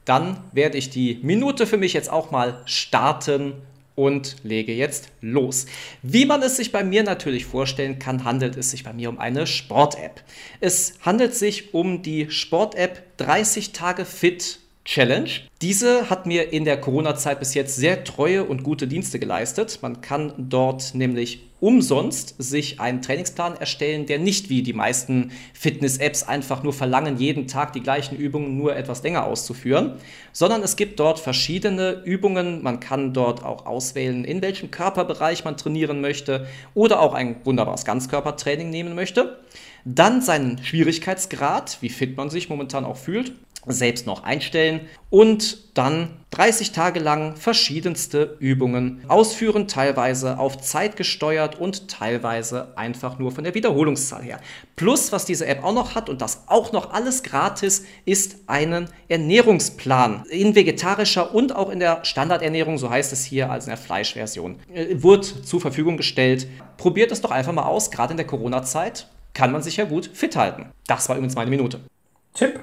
dann 0.05 0.37
werde 0.53 0.77
ich 0.77 0.91
die 0.91 1.19
Minute 1.23 1.67
für 1.67 1.79
mich 1.79 1.95
jetzt 1.95 2.11
auch 2.11 2.31
mal 2.31 2.61
starten 2.67 3.55
und 4.01 4.37
lege 4.43 4.73
jetzt 4.73 5.09
los. 5.21 5.67
Wie 6.03 6.25
man 6.25 6.43
es 6.43 6.57
sich 6.57 6.73
bei 6.73 6.83
mir 6.83 7.03
natürlich 7.03 7.45
vorstellen 7.45 7.99
kann, 7.99 8.25
handelt 8.25 8.57
es 8.57 8.71
sich 8.71 8.83
bei 8.83 8.95
mir 8.95 9.11
um 9.11 9.19
eine 9.19 9.47
Sport-App. 9.47 10.23
Es 10.61 10.95
handelt 11.03 11.35
sich 11.35 11.75
um 11.75 12.03
die 12.03 12.31
Sport-App 12.31 13.03
30 13.19 13.73
Tage 13.73 14.07
Fit 14.07 14.60
Challenge. 14.85 15.31
Diese 15.61 16.09
hat 16.09 16.27
mir 16.27 16.53
in 16.53 16.65
der 16.65 16.81
Corona-Zeit 16.81 17.39
bis 17.39 17.55
jetzt 17.55 17.77
sehr 17.77 18.03
treue 18.03 18.45
und 18.45 18.63
gute 18.63 18.89
Dienste 18.89 19.19
geleistet. 19.19 19.79
Man 19.83 20.01
kann 20.01 20.33
dort 20.39 20.95
nämlich 20.95 21.51
umsonst 21.61 22.35
sich 22.39 22.81
einen 22.81 23.03
Trainingsplan 23.03 23.57
erstellen, 23.57 24.07
der 24.07 24.19
nicht 24.19 24.49
wie 24.49 24.63
die 24.63 24.73
meisten 24.73 25.33
Fitness-Apps 25.53 26.23
einfach 26.23 26.63
nur 26.63 26.73
verlangen, 26.73 27.19
jeden 27.19 27.47
Tag 27.47 27.75
die 27.75 27.83
gleichen 27.83 28.17
Übungen 28.17 28.57
nur 28.57 28.75
etwas 28.75 29.03
länger 29.03 29.27
auszuführen, 29.27 29.93
sondern 30.33 30.63
es 30.63 30.77
gibt 30.77 30.99
dort 30.99 31.19
verschiedene 31.19 32.03
Übungen. 32.05 32.63
Man 32.63 32.81
kann 32.81 33.13
dort 33.13 33.45
auch 33.45 33.67
auswählen, 33.67 34.25
in 34.25 34.41
welchem 34.41 34.71
Körperbereich 34.71 35.45
man 35.45 35.59
trainieren 35.59 36.01
möchte 36.01 36.47
oder 36.73 37.01
auch 37.01 37.13
ein 37.13 37.37
wunderbares 37.45 37.85
Ganzkörpertraining 37.85 38.71
nehmen 38.71 38.95
möchte. 38.95 39.39
Dann 39.85 40.23
seinen 40.23 40.65
Schwierigkeitsgrad, 40.65 41.79
wie 41.81 41.89
fit 41.91 42.17
man 42.17 42.31
sich 42.31 42.49
momentan 42.49 42.85
auch 42.87 42.97
fühlt 42.97 43.33
selbst 43.67 44.07
noch 44.07 44.25
einstellen 44.25 44.89
und 45.11 45.77
dann 45.77 46.17
30 46.31 46.73
Tage 46.73 47.01
lang 47.01 47.37
verschiedenste 47.37 48.37
Übungen 48.39 49.03
ausführen, 49.09 49.69
teilweise 49.69 50.39
auf 50.39 50.59
Zeit 50.59 50.97
gesteuert 50.97 51.59
und 51.59 51.89
teilweise 51.89 52.77
einfach 52.77 53.19
nur 53.19 53.33
von 53.33 53.45
der 53.45 53.55
Wiederholungszahl 53.55 54.23
her. 54.23 54.41
Plus, 54.77 55.13
was 55.13 55.25
diese 55.25 55.47
App 55.47 55.65
auch 55.65 55.75
noch 55.75 55.95
hat 55.95 56.09
und 56.09 56.23
das 56.23 56.45
auch 56.47 56.73
noch 56.73 56.93
alles 56.93 57.23
gratis, 57.23 57.85
ist 58.05 58.37
einen 58.47 58.89
Ernährungsplan 59.09 60.25
in 60.31 60.55
vegetarischer 60.55 61.35
und 61.35 61.55
auch 61.55 61.71
in 61.71 61.81
der 61.81 62.05
Standardernährung, 62.05 62.79
so 62.79 62.89
heißt 62.89 63.13
es 63.13 63.25
hier, 63.25 63.51
als 63.51 63.65
in 63.67 63.71
der 63.71 63.79
Fleischversion, 63.79 64.59
äh, 64.73 65.03
wird 65.03 65.25
zur 65.25 65.61
Verfügung 65.61 65.97
gestellt. 65.97 66.47
Probiert 66.77 67.13
es 67.13 67.21
doch 67.21 67.31
einfach 67.31 67.53
mal 67.53 67.65
aus, 67.65 67.91
gerade 67.91 68.13
in 68.13 68.17
der 68.17 68.27
Corona-Zeit 68.27 69.09
kann 69.35 69.53
man 69.53 69.63
sich 69.63 69.77
ja 69.77 69.85
gut 69.85 70.11
fit 70.13 70.35
halten. 70.37 70.67
Das 70.87 71.09
war 71.09 71.17
übrigens 71.17 71.37
meine 71.37 71.51
Minute. 71.51 71.81
Tipp 72.35 72.61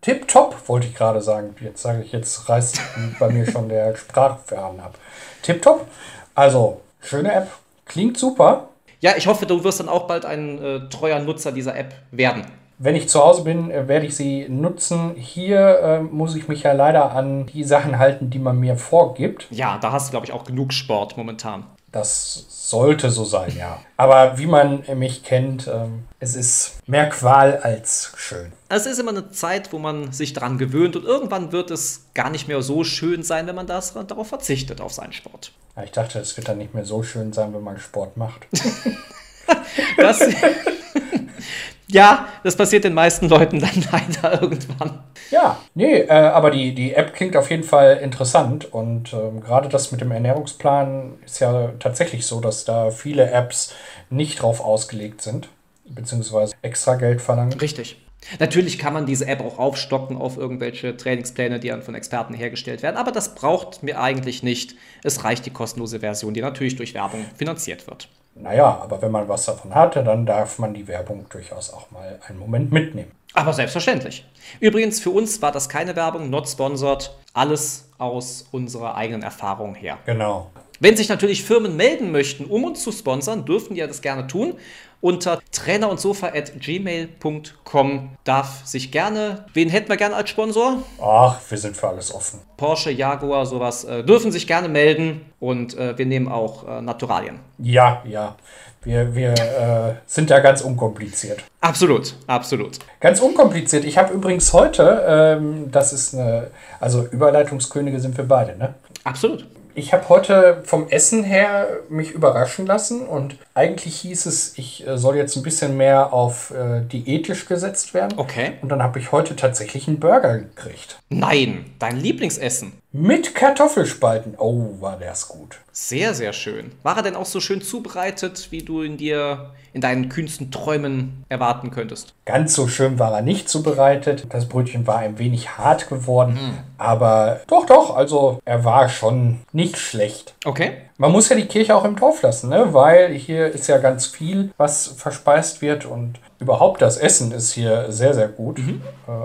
Tipptopp, 0.00 0.68
wollte 0.68 0.86
ich 0.86 0.94
gerade 0.94 1.20
sagen. 1.20 1.54
Jetzt 1.60 1.82
sage 1.82 2.02
ich, 2.02 2.12
jetzt 2.12 2.48
reißt 2.48 2.80
bei 3.18 3.28
mir 3.28 3.50
schon 3.50 3.68
der 3.68 3.96
Sprachfaden 3.96 4.80
ab. 4.80 4.98
Tipptopp. 5.42 5.86
Also, 6.34 6.80
schöne 7.00 7.32
App. 7.32 7.48
Klingt 7.86 8.18
super. 8.18 8.68
Ja, 9.00 9.12
ich 9.16 9.26
hoffe, 9.26 9.46
du 9.46 9.62
wirst 9.64 9.80
dann 9.80 9.88
auch 9.88 10.06
bald 10.06 10.24
ein 10.24 10.62
äh, 10.62 10.88
treuer 10.88 11.18
Nutzer 11.20 11.52
dieser 11.52 11.76
App 11.76 11.94
werden. 12.10 12.44
Wenn 12.78 12.94
ich 12.94 13.08
zu 13.08 13.22
Hause 13.24 13.42
bin, 13.42 13.70
äh, 13.70 13.88
werde 13.88 14.06
ich 14.06 14.16
sie 14.16 14.46
nutzen. 14.48 15.14
Hier 15.16 15.78
äh, 15.78 16.00
muss 16.00 16.36
ich 16.36 16.48
mich 16.48 16.62
ja 16.62 16.72
leider 16.72 17.12
an 17.12 17.46
die 17.46 17.64
Sachen 17.64 17.98
halten, 17.98 18.28
die 18.30 18.38
man 18.38 18.58
mir 18.58 18.76
vorgibt. 18.76 19.46
Ja, 19.50 19.78
da 19.78 19.92
hast 19.92 20.08
du, 20.08 20.10
glaube 20.10 20.26
ich, 20.26 20.32
auch 20.32 20.44
genug 20.44 20.72
Sport 20.72 21.16
momentan. 21.16 21.64
Das 21.96 22.44
sollte 22.50 23.10
so 23.10 23.24
sein, 23.24 23.56
ja. 23.56 23.80
Aber 23.96 24.36
wie 24.36 24.44
man 24.44 24.84
mich 24.96 25.22
kennt, 25.22 25.66
ähm, 25.66 26.04
es 26.20 26.36
ist 26.36 26.86
mehr 26.86 27.08
Qual 27.08 27.56
als 27.56 28.12
schön. 28.16 28.52
Es 28.68 28.84
ist 28.84 28.98
immer 28.98 29.12
eine 29.12 29.30
Zeit, 29.30 29.72
wo 29.72 29.78
man 29.78 30.12
sich 30.12 30.34
daran 30.34 30.58
gewöhnt 30.58 30.94
und 30.94 31.06
irgendwann 31.06 31.52
wird 31.52 31.70
es 31.70 32.08
gar 32.12 32.28
nicht 32.28 32.48
mehr 32.48 32.60
so 32.60 32.84
schön 32.84 33.22
sein, 33.22 33.46
wenn 33.46 33.54
man 33.54 33.66
das, 33.66 33.94
darauf 33.94 34.28
verzichtet, 34.28 34.82
auf 34.82 34.92
seinen 34.92 35.14
Sport. 35.14 35.52
Ja, 35.74 35.84
ich 35.84 35.92
dachte, 35.92 36.18
es 36.18 36.36
wird 36.36 36.48
dann 36.48 36.58
nicht 36.58 36.74
mehr 36.74 36.84
so 36.84 37.02
schön 37.02 37.32
sein, 37.32 37.54
wenn 37.54 37.62
man 37.62 37.78
Sport 37.78 38.18
macht. 38.18 38.46
das, 39.96 40.20
ja, 41.88 42.26
das 42.42 42.56
passiert 42.56 42.84
den 42.84 42.94
meisten 42.94 43.28
Leuten 43.28 43.60
dann 43.60 43.84
leider 43.92 44.42
irgendwann. 44.42 45.00
Ja, 45.30 45.58
nee, 45.74 46.00
äh, 46.00 46.10
aber 46.10 46.50
die, 46.50 46.74
die 46.74 46.94
App 46.94 47.14
klingt 47.14 47.36
auf 47.36 47.50
jeden 47.50 47.62
Fall 47.62 47.98
interessant 48.02 48.72
und 48.72 49.12
ähm, 49.12 49.40
gerade 49.40 49.68
das 49.68 49.92
mit 49.92 50.00
dem 50.00 50.10
Ernährungsplan 50.10 51.14
ist 51.24 51.40
ja 51.40 51.72
tatsächlich 51.78 52.26
so, 52.26 52.40
dass 52.40 52.64
da 52.64 52.90
viele 52.90 53.30
Apps 53.30 53.74
nicht 54.10 54.42
drauf 54.42 54.60
ausgelegt 54.60 55.22
sind, 55.22 55.48
beziehungsweise 55.84 56.54
extra 56.62 56.94
Geld 56.96 57.20
verlangen. 57.20 57.52
Richtig. 57.54 57.98
Natürlich 58.40 58.78
kann 58.78 58.92
man 58.92 59.06
diese 59.06 59.26
App 59.26 59.40
auch 59.40 59.58
aufstocken 59.58 60.16
auf 60.16 60.36
irgendwelche 60.36 60.96
Trainingspläne, 60.96 61.60
die 61.60 61.68
dann 61.68 61.82
von 61.82 61.94
Experten 61.94 62.34
hergestellt 62.34 62.82
werden, 62.82 62.96
aber 62.96 63.12
das 63.12 63.34
braucht 63.36 63.84
mir 63.84 64.00
eigentlich 64.00 64.42
nicht. 64.42 64.74
Es 65.04 65.22
reicht 65.22 65.46
die 65.46 65.50
kostenlose 65.50 66.00
Version, 66.00 66.34
die 66.34 66.40
natürlich 66.40 66.74
durch 66.74 66.94
Werbung 66.94 67.24
finanziert 67.36 67.86
wird. 67.86 68.08
Naja, 68.38 68.80
aber 68.82 69.00
wenn 69.00 69.10
man 69.10 69.28
was 69.28 69.46
davon 69.46 69.74
hatte, 69.74 70.04
dann 70.04 70.26
darf 70.26 70.58
man 70.58 70.74
die 70.74 70.86
Werbung 70.86 71.26
durchaus 71.28 71.72
auch 71.72 71.90
mal 71.90 72.18
einen 72.28 72.38
Moment 72.38 72.70
mitnehmen. 72.70 73.10
Aber 73.32 73.52
selbstverständlich. 73.52 74.26
Übrigens, 74.60 75.00
für 75.00 75.10
uns 75.10 75.42
war 75.42 75.52
das 75.52 75.68
keine 75.68 75.96
Werbung, 75.96 76.30
not 76.30 76.48
sponsored. 76.48 77.14
Alles 77.34 77.90
aus 77.98 78.46
unserer 78.52 78.94
eigenen 78.94 79.22
Erfahrung 79.22 79.74
her. 79.74 79.98
Genau. 80.06 80.50
Wenn 80.80 80.96
sich 80.96 81.08
natürlich 81.08 81.42
Firmen 81.42 81.76
melden 81.76 82.12
möchten, 82.12 82.44
um 82.44 82.64
uns 82.64 82.82
zu 82.82 82.92
sponsern, 82.92 83.44
dürfen 83.44 83.74
die 83.74 83.80
ja 83.80 83.86
das 83.86 84.02
gerne 84.02 84.26
tun. 84.26 84.54
Unter 85.00 85.40
trainer 85.52 85.90
und 85.90 86.00
sofa 86.00 86.28
at 86.28 86.58
gmail.com 86.58 88.10
darf 88.24 88.66
sich 88.66 88.90
gerne, 88.90 89.44
wen 89.52 89.68
hätten 89.68 89.88
wir 89.88 89.96
gerne 89.96 90.16
als 90.16 90.30
Sponsor? 90.30 90.82
Ach, 91.00 91.38
wir 91.48 91.58
sind 91.58 91.76
für 91.76 91.88
alles 91.88 92.12
offen. 92.14 92.40
Porsche, 92.56 92.90
Jaguar, 92.90 93.44
sowas, 93.46 93.84
äh, 93.84 94.02
dürfen 94.02 94.32
sich 94.32 94.46
gerne 94.46 94.68
melden 94.68 95.20
und 95.38 95.76
äh, 95.76 95.96
wir 95.98 96.06
nehmen 96.06 96.28
auch 96.28 96.66
äh, 96.66 96.80
Naturalien. 96.80 97.40
Ja, 97.58 98.02
ja. 98.06 98.36
Wir, 98.82 99.14
wir 99.14 99.32
äh, 99.32 99.94
sind 100.06 100.30
da 100.30 100.38
ganz 100.38 100.60
unkompliziert. 100.60 101.42
Absolut, 101.60 102.14
absolut. 102.26 102.78
Ganz 103.00 103.20
unkompliziert. 103.20 103.84
Ich 103.84 103.98
habe 103.98 104.14
übrigens 104.14 104.52
heute, 104.52 105.04
ähm, 105.08 105.70
das 105.72 105.92
ist 105.92 106.14
eine, 106.14 106.50
also 106.78 107.04
Überleitungskönige 107.04 107.98
sind 108.00 108.16
wir 108.16 108.26
beide, 108.26 108.56
ne? 108.56 108.74
Absolut. 109.02 109.46
Ich 109.78 109.92
habe 109.92 110.08
heute 110.08 110.62
vom 110.64 110.88
Essen 110.88 111.22
her 111.22 111.68
mich 111.90 112.10
überraschen 112.12 112.64
lassen 112.64 113.06
und 113.06 113.36
eigentlich 113.52 113.96
hieß 113.96 114.24
es, 114.24 114.56
ich 114.56 114.86
äh, 114.86 114.96
soll 114.96 115.16
jetzt 115.16 115.36
ein 115.36 115.42
bisschen 115.42 115.76
mehr 115.76 116.14
auf 116.14 116.50
äh, 116.50 116.80
diätisch 116.80 117.44
gesetzt 117.44 117.92
werden. 117.92 118.18
Okay. 118.18 118.52
Und 118.62 118.70
dann 118.70 118.82
habe 118.82 118.98
ich 118.98 119.12
heute 119.12 119.36
tatsächlich 119.36 119.86
einen 119.86 120.00
Burger 120.00 120.38
gekriegt. 120.38 120.98
Nein, 121.10 121.66
dein 121.78 121.98
Lieblingsessen. 121.98 122.72
Mit 122.98 123.34
Kartoffelspalten. 123.34 124.36
Oh, 124.38 124.80
war 124.80 124.96
das 124.98 125.28
gut. 125.28 125.58
Sehr, 125.70 126.14
sehr 126.14 126.32
schön. 126.32 126.72
War 126.82 126.96
er 126.96 127.02
denn 127.02 127.14
auch 127.14 127.26
so 127.26 127.40
schön 127.40 127.60
zubereitet, 127.60 128.48
wie 128.50 128.62
du 128.62 128.82
ihn 128.82 128.96
dir 128.96 129.50
in 129.74 129.82
deinen 129.82 130.08
kühnsten 130.08 130.50
Träumen 130.50 131.22
erwarten 131.28 131.70
könntest? 131.70 132.14
Ganz 132.24 132.54
so 132.54 132.68
schön 132.68 132.98
war 132.98 133.12
er 133.12 133.20
nicht 133.20 133.50
zubereitet. 133.50 134.24
Das 134.30 134.48
Brötchen 134.48 134.86
war 134.86 134.96
ein 134.96 135.18
wenig 135.18 135.58
hart 135.58 135.90
geworden. 135.90 136.38
Aber 136.78 137.40
doch, 137.48 137.66
doch, 137.66 137.94
also 137.94 138.40
er 138.46 138.64
war 138.64 138.88
schon 138.88 139.40
nicht 139.52 139.76
schlecht. 139.76 140.34
Okay. 140.46 140.72
Man 140.96 141.12
muss 141.12 141.28
ja 141.28 141.36
die 141.36 141.44
Kirche 141.44 141.76
auch 141.76 141.84
im 141.84 141.96
Dorf 141.96 142.22
lassen, 142.22 142.48
ne? 142.48 142.72
weil 142.72 143.12
hier 143.12 143.48
ist 143.48 143.66
ja 143.66 143.76
ganz 143.76 144.06
viel, 144.06 144.52
was 144.56 144.86
verspeist 144.86 145.60
wird 145.60 145.84
und 145.84 146.14
überhaupt 146.38 146.82
das 146.82 146.96
Essen 146.96 147.32
ist 147.32 147.52
hier 147.52 147.90
sehr, 147.90 148.14
sehr 148.14 148.28
gut. 148.28 148.58
Äh, 148.58 148.72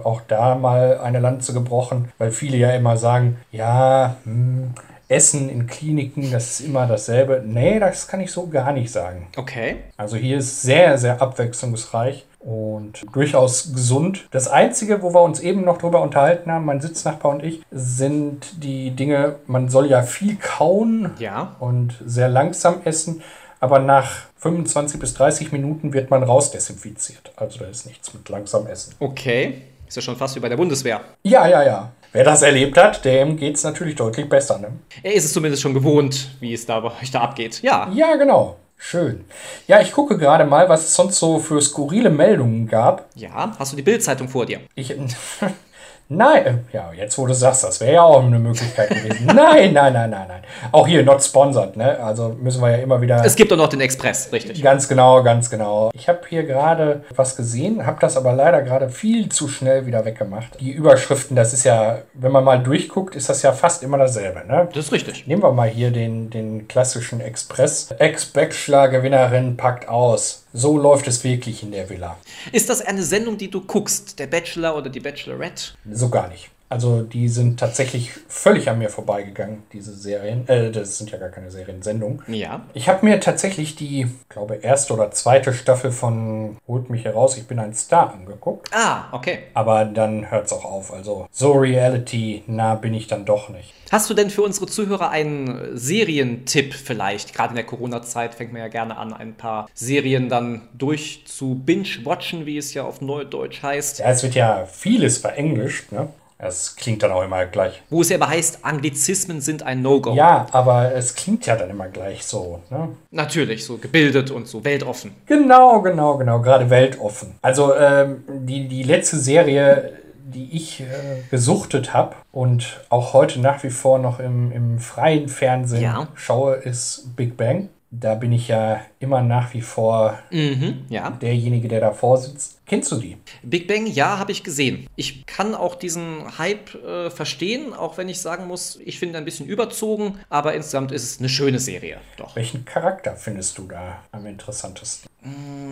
auch 0.03 0.21
da 0.27 0.55
mal 0.55 0.99
eine 0.99 1.19
Lanze 1.19 1.53
gebrochen, 1.53 2.11
weil 2.17 2.31
viele 2.31 2.57
ja 2.57 2.71
immer 2.71 2.97
sagen, 2.97 3.37
ja, 3.51 4.15
hm, 4.23 4.73
Essen 5.07 5.49
in 5.49 5.67
Kliniken, 5.67 6.31
das 6.31 6.51
ist 6.51 6.61
immer 6.61 6.87
dasselbe. 6.87 7.43
Nee, 7.45 7.79
das 7.79 8.07
kann 8.07 8.21
ich 8.21 8.31
so 8.31 8.47
gar 8.47 8.71
nicht 8.71 8.91
sagen. 8.91 9.27
Okay. 9.35 9.77
Also 9.97 10.15
hier 10.15 10.37
ist 10.37 10.61
sehr, 10.61 10.97
sehr 10.97 11.21
abwechslungsreich 11.21 12.25
und 12.39 13.01
durchaus 13.13 13.73
gesund. 13.73 14.27
Das 14.31 14.47
Einzige, 14.47 15.01
wo 15.01 15.13
wir 15.13 15.21
uns 15.21 15.41
eben 15.41 15.65
noch 15.65 15.77
drüber 15.79 16.01
unterhalten 16.01 16.49
haben, 16.49 16.63
mein 16.63 16.79
Sitznachbar 16.79 17.33
und 17.33 17.43
ich, 17.43 17.61
sind 17.71 18.63
die 18.63 18.91
Dinge, 18.91 19.35
man 19.47 19.67
soll 19.67 19.87
ja 19.87 20.01
viel 20.01 20.37
kauen 20.37 21.11
Ja. 21.19 21.57
und 21.59 22.01
sehr 22.05 22.29
langsam 22.29 22.75
essen, 22.85 23.21
aber 23.59 23.79
nach 23.79 24.30
25 24.41 24.99
bis 24.99 25.13
30 25.13 25.51
Minuten 25.51 25.93
wird 25.93 26.09
man 26.09 26.23
rausdesinfiziert. 26.23 27.31
Also 27.35 27.59
da 27.59 27.65
ist 27.65 27.85
nichts 27.85 28.11
mit 28.13 28.27
langsam 28.27 28.65
essen. 28.65 28.95
Okay. 28.99 29.61
Ist 29.87 29.95
ja 29.95 30.01
schon 30.01 30.15
fast 30.15 30.35
wie 30.35 30.39
bei 30.39 30.49
der 30.49 30.57
Bundeswehr. 30.57 31.01
Ja, 31.21 31.47
ja, 31.47 31.63
ja. 31.63 31.91
Wer 32.11 32.23
das 32.23 32.41
erlebt 32.41 32.75
hat, 32.77 33.05
dem 33.05 33.37
geht 33.37 33.55
es 33.55 33.63
natürlich 33.63 33.95
deutlich 33.95 34.27
besser. 34.27 34.57
Ne? 34.57 34.69
Er 35.03 35.13
ist 35.13 35.25
es 35.25 35.33
zumindest 35.33 35.61
schon 35.61 35.75
gewohnt, 35.75 36.31
wie 36.39 36.53
es 36.53 36.65
da 36.65 36.79
bei 36.79 36.91
euch 37.01 37.11
da 37.11 37.21
abgeht. 37.21 37.61
Ja. 37.61 37.89
Ja, 37.93 38.15
genau. 38.15 38.57
Schön. 38.77 39.25
Ja, 39.67 39.79
ich 39.79 39.91
gucke 39.91 40.17
gerade 40.17 40.45
mal, 40.45 40.67
was 40.67 40.85
es 40.85 40.95
sonst 40.95 41.19
so 41.19 41.37
für 41.37 41.61
skurrile 41.61 42.09
Meldungen 42.09 42.67
gab. 42.67 43.09
Ja. 43.13 43.55
Hast 43.59 43.73
du 43.73 43.75
die 43.75 43.83
Bildzeitung 43.83 44.27
vor 44.27 44.47
dir? 44.47 44.61
Ich. 44.73 44.95
Nein, 46.13 46.45
äh, 46.45 46.75
ja, 46.75 46.91
jetzt 46.93 47.17
wo 47.17 47.25
du 47.25 47.33
sagst, 47.33 47.63
das 47.63 47.79
wäre 47.79 47.93
ja 47.93 48.03
auch 48.03 48.21
eine 48.21 48.37
Möglichkeit 48.37 48.89
gewesen. 48.89 49.25
Nein, 49.33 49.71
nein, 49.71 49.93
nein, 49.93 50.09
nein, 50.09 50.25
nein. 50.27 50.41
Auch 50.73 50.85
hier 50.85 51.03
not 51.03 51.23
sponsored, 51.23 51.77
ne? 51.77 51.97
Also 52.03 52.35
müssen 52.37 52.61
wir 52.61 52.71
ja 52.71 52.77
immer 52.77 52.99
wieder. 52.99 53.23
Es 53.23 53.35
gibt 53.35 53.49
doch 53.49 53.55
noch 53.55 53.69
den 53.69 53.79
Express, 53.79 54.29
richtig. 54.33 54.61
Ganz 54.61 54.89
genau, 54.89 55.23
ganz 55.23 55.49
genau. 55.49 55.89
Ich 55.93 56.09
habe 56.09 56.19
hier 56.27 56.43
gerade 56.43 57.05
was 57.15 57.37
gesehen, 57.37 57.85
habe 57.85 57.97
das 58.01 58.17
aber 58.17 58.33
leider 58.33 58.61
gerade 58.61 58.89
viel 58.89 59.29
zu 59.29 59.47
schnell 59.47 59.85
wieder 59.85 60.03
weggemacht. 60.03 60.59
Die 60.59 60.71
Überschriften, 60.71 61.37
das 61.37 61.53
ist 61.53 61.63
ja, 61.63 61.99
wenn 62.13 62.33
man 62.33 62.43
mal 62.43 62.61
durchguckt, 62.61 63.15
ist 63.15 63.29
das 63.29 63.41
ja 63.41 63.53
fast 63.53 63.81
immer 63.81 63.97
dasselbe, 63.97 64.45
ne? 64.45 64.67
Das 64.73 64.87
ist 64.87 64.91
richtig. 64.91 65.27
Nehmen 65.27 65.41
wir 65.41 65.53
mal 65.53 65.69
hier 65.69 65.91
den, 65.91 66.29
den 66.29 66.67
klassischen 66.67 67.21
Express. 67.21 67.89
Ex-Bachelor-Gewinnerin 67.97 69.55
packt 69.55 69.87
aus. 69.87 70.40
So 70.53 70.77
läuft 70.77 71.07
es 71.07 71.23
wirklich 71.23 71.63
in 71.63 71.71
der 71.71 71.89
Villa. 71.89 72.17
Ist 72.51 72.69
das 72.69 72.81
eine 72.81 73.03
Sendung, 73.03 73.37
die 73.37 73.49
du 73.49 73.61
guckst? 73.61 74.19
Der 74.19 74.27
Bachelor 74.27 74.75
oder 74.75 74.89
die 74.89 74.99
Bachelorette? 74.99 75.73
So 75.89 76.09
gar 76.09 76.27
nicht. 76.27 76.49
Also 76.71 77.01
die 77.01 77.27
sind 77.27 77.59
tatsächlich 77.59 78.11
völlig 78.29 78.69
an 78.69 78.79
mir 78.79 78.89
vorbeigegangen, 78.89 79.63
diese 79.73 79.93
Serien. 79.93 80.47
Äh, 80.47 80.71
das 80.71 80.97
sind 80.97 81.11
ja 81.11 81.17
gar 81.17 81.27
keine 81.27 81.51
Seriensendungen. 81.51 82.23
Ja. 82.27 82.61
Ich 82.73 82.87
habe 82.87 83.05
mir 83.05 83.19
tatsächlich 83.19 83.75
die, 83.75 84.07
glaube 84.29 84.55
erste 84.55 84.93
oder 84.93 85.11
zweite 85.11 85.53
Staffel 85.53 85.91
von 85.91 86.57
Holt 86.69 86.89
mich 86.89 87.03
heraus, 87.03 87.35
ich 87.37 87.45
bin 87.45 87.59
ein 87.59 87.73
Star 87.73 88.13
angeguckt. 88.13 88.69
Ah, 88.73 89.09
okay. 89.11 89.39
Aber 89.53 89.83
dann 89.83 90.31
hört 90.31 90.45
es 90.45 90.53
auch 90.53 90.63
auf. 90.63 90.93
Also 90.93 91.27
so 91.29 91.51
Reality, 91.51 92.43
nah 92.47 92.75
bin 92.75 92.93
ich 92.93 93.07
dann 93.07 93.25
doch 93.25 93.49
nicht. 93.49 93.73
Hast 93.91 94.09
du 94.09 94.13
denn 94.13 94.29
für 94.29 94.43
unsere 94.43 94.67
Zuhörer 94.67 95.09
einen 95.09 95.77
Serientipp 95.77 96.73
vielleicht? 96.73 97.33
Gerade 97.33 97.49
in 97.49 97.55
der 97.55 97.65
Corona-Zeit 97.65 98.35
fängt 98.35 98.53
man 98.53 98.61
ja 98.61 98.69
gerne 98.69 98.95
an, 98.95 99.11
ein 99.11 99.33
paar 99.33 99.67
Serien 99.73 100.29
dann 100.29 100.69
durch 100.73 101.23
zu 101.25 101.55
binge-watchen, 101.55 102.45
wie 102.45 102.57
es 102.57 102.73
ja 102.73 102.83
auf 102.83 103.01
Neudeutsch 103.01 103.61
heißt. 103.61 103.99
Ja, 103.99 104.05
es 104.05 104.23
wird 104.23 104.35
ja 104.35 104.65
vieles 104.65 105.17
verenglischt, 105.17 105.91
ne? 105.91 106.07
Das 106.41 106.75
klingt 106.75 107.03
dann 107.03 107.11
auch 107.11 107.21
immer 107.23 107.45
gleich. 107.45 107.83
Wo 107.91 108.01
es 108.01 108.09
ja 108.09 108.17
aber 108.17 108.29
heißt, 108.29 108.59
Anglizismen 108.63 109.41
sind 109.41 109.61
ein 109.61 109.83
No-Go. 109.83 110.13
Ja, 110.15 110.47
aber 110.51 110.91
es 110.95 111.13
klingt 111.13 111.45
ja 111.45 111.55
dann 111.55 111.69
immer 111.69 111.87
gleich 111.87 112.25
so, 112.25 112.61
ne? 112.71 112.89
Natürlich, 113.11 113.63
so 113.63 113.77
gebildet 113.77 114.31
und 114.31 114.47
so 114.47 114.63
weltoffen. 114.63 115.13
Genau, 115.27 115.81
genau, 115.81 116.17
genau. 116.17 116.41
Gerade 116.41 116.71
weltoffen. 116.71 117.35
Also 117.43 117.75
ähm, 117.75 118.23
die, 118.27 118.67
die 118.67 118.81
letzte 118.81 119.17
Serie, 119.17 119.93
die 120.33 120.49
ich 120.55 120.81
äh, 120.81 120.85
gesuchtet 121.29 121.93
habe 121.93 122.15
und 122.31 122.81
auch 122.89 123.13
heute 123.13 123.39
nach 123.39 123.61
wie 123.63 123.69
vor 123.69 123.99
noch 123.99 124.19
im, 124.19 124.51
im 124.51 124.79
freien 124.79 125.29
Fernsehen 125.29 125.83
Ja. 125.83 126.07
schaue, 126.15 126.55
ist 126.55 127.15
Big 127.15 127.37
Bang. 127.37 127.69
Da 127.93 128.15
bin 128.15 128.31
ich 128.31 128.47
ja 128.47 128.79
immer 128.99 129.21
nach 129.21 129.53
wie 129.53 129.61
vor 129.61 130.17
Mhm, 130.31 130.85
ja. 130.87 131.09
derjenige, 131.09 131.67
der 131.67 131.81
davor 131.81 132.17
sitzt. 132.17 132.59
Kennst 132.65 132.89
du 132.93 132.95
die? 132.95 133.17
Big 133.43 133.67
Bang, 133.67 133.85
ja, 133.85 134.17
habe 134.17 134.31
ich 134.31 134.45
gesehen. 134.45 134.87
Ich 134.95 135.25
kann 135.25 135.53
auch 135.53 135.75
diesen 135.75 136.37
Hype 136.37 136.73
äh, 136.75 137.09
verstehen, 137.09 137.73
auch 137.73 137.97
wenn 137.97 138.07
ich 138.07 138.21
sagen 138.21 138.47
muss, 138.47 138.79
ich 138.85 138.97
finde 138.97 139.17
ein 139.17 139.25
bisschen 139.25 139.45
überzogen, 139.45 140.19
aber 140.29 140.53
insgesamt 140.53 140.93
ist 140.93 141.03
es 141.03 141.19
eine 141.19 141.27
schöne 141.27 141.59
Serie. 141.59 141.97
Doch. 142.15 142.33
Welchen 142.37 142.63
Charakter 142.63 143.17
findest 143.17 143.57
du 143.57 143.63
da 143.67 143.99
am 144.13 144.25
interessantesten? 144.25 145.09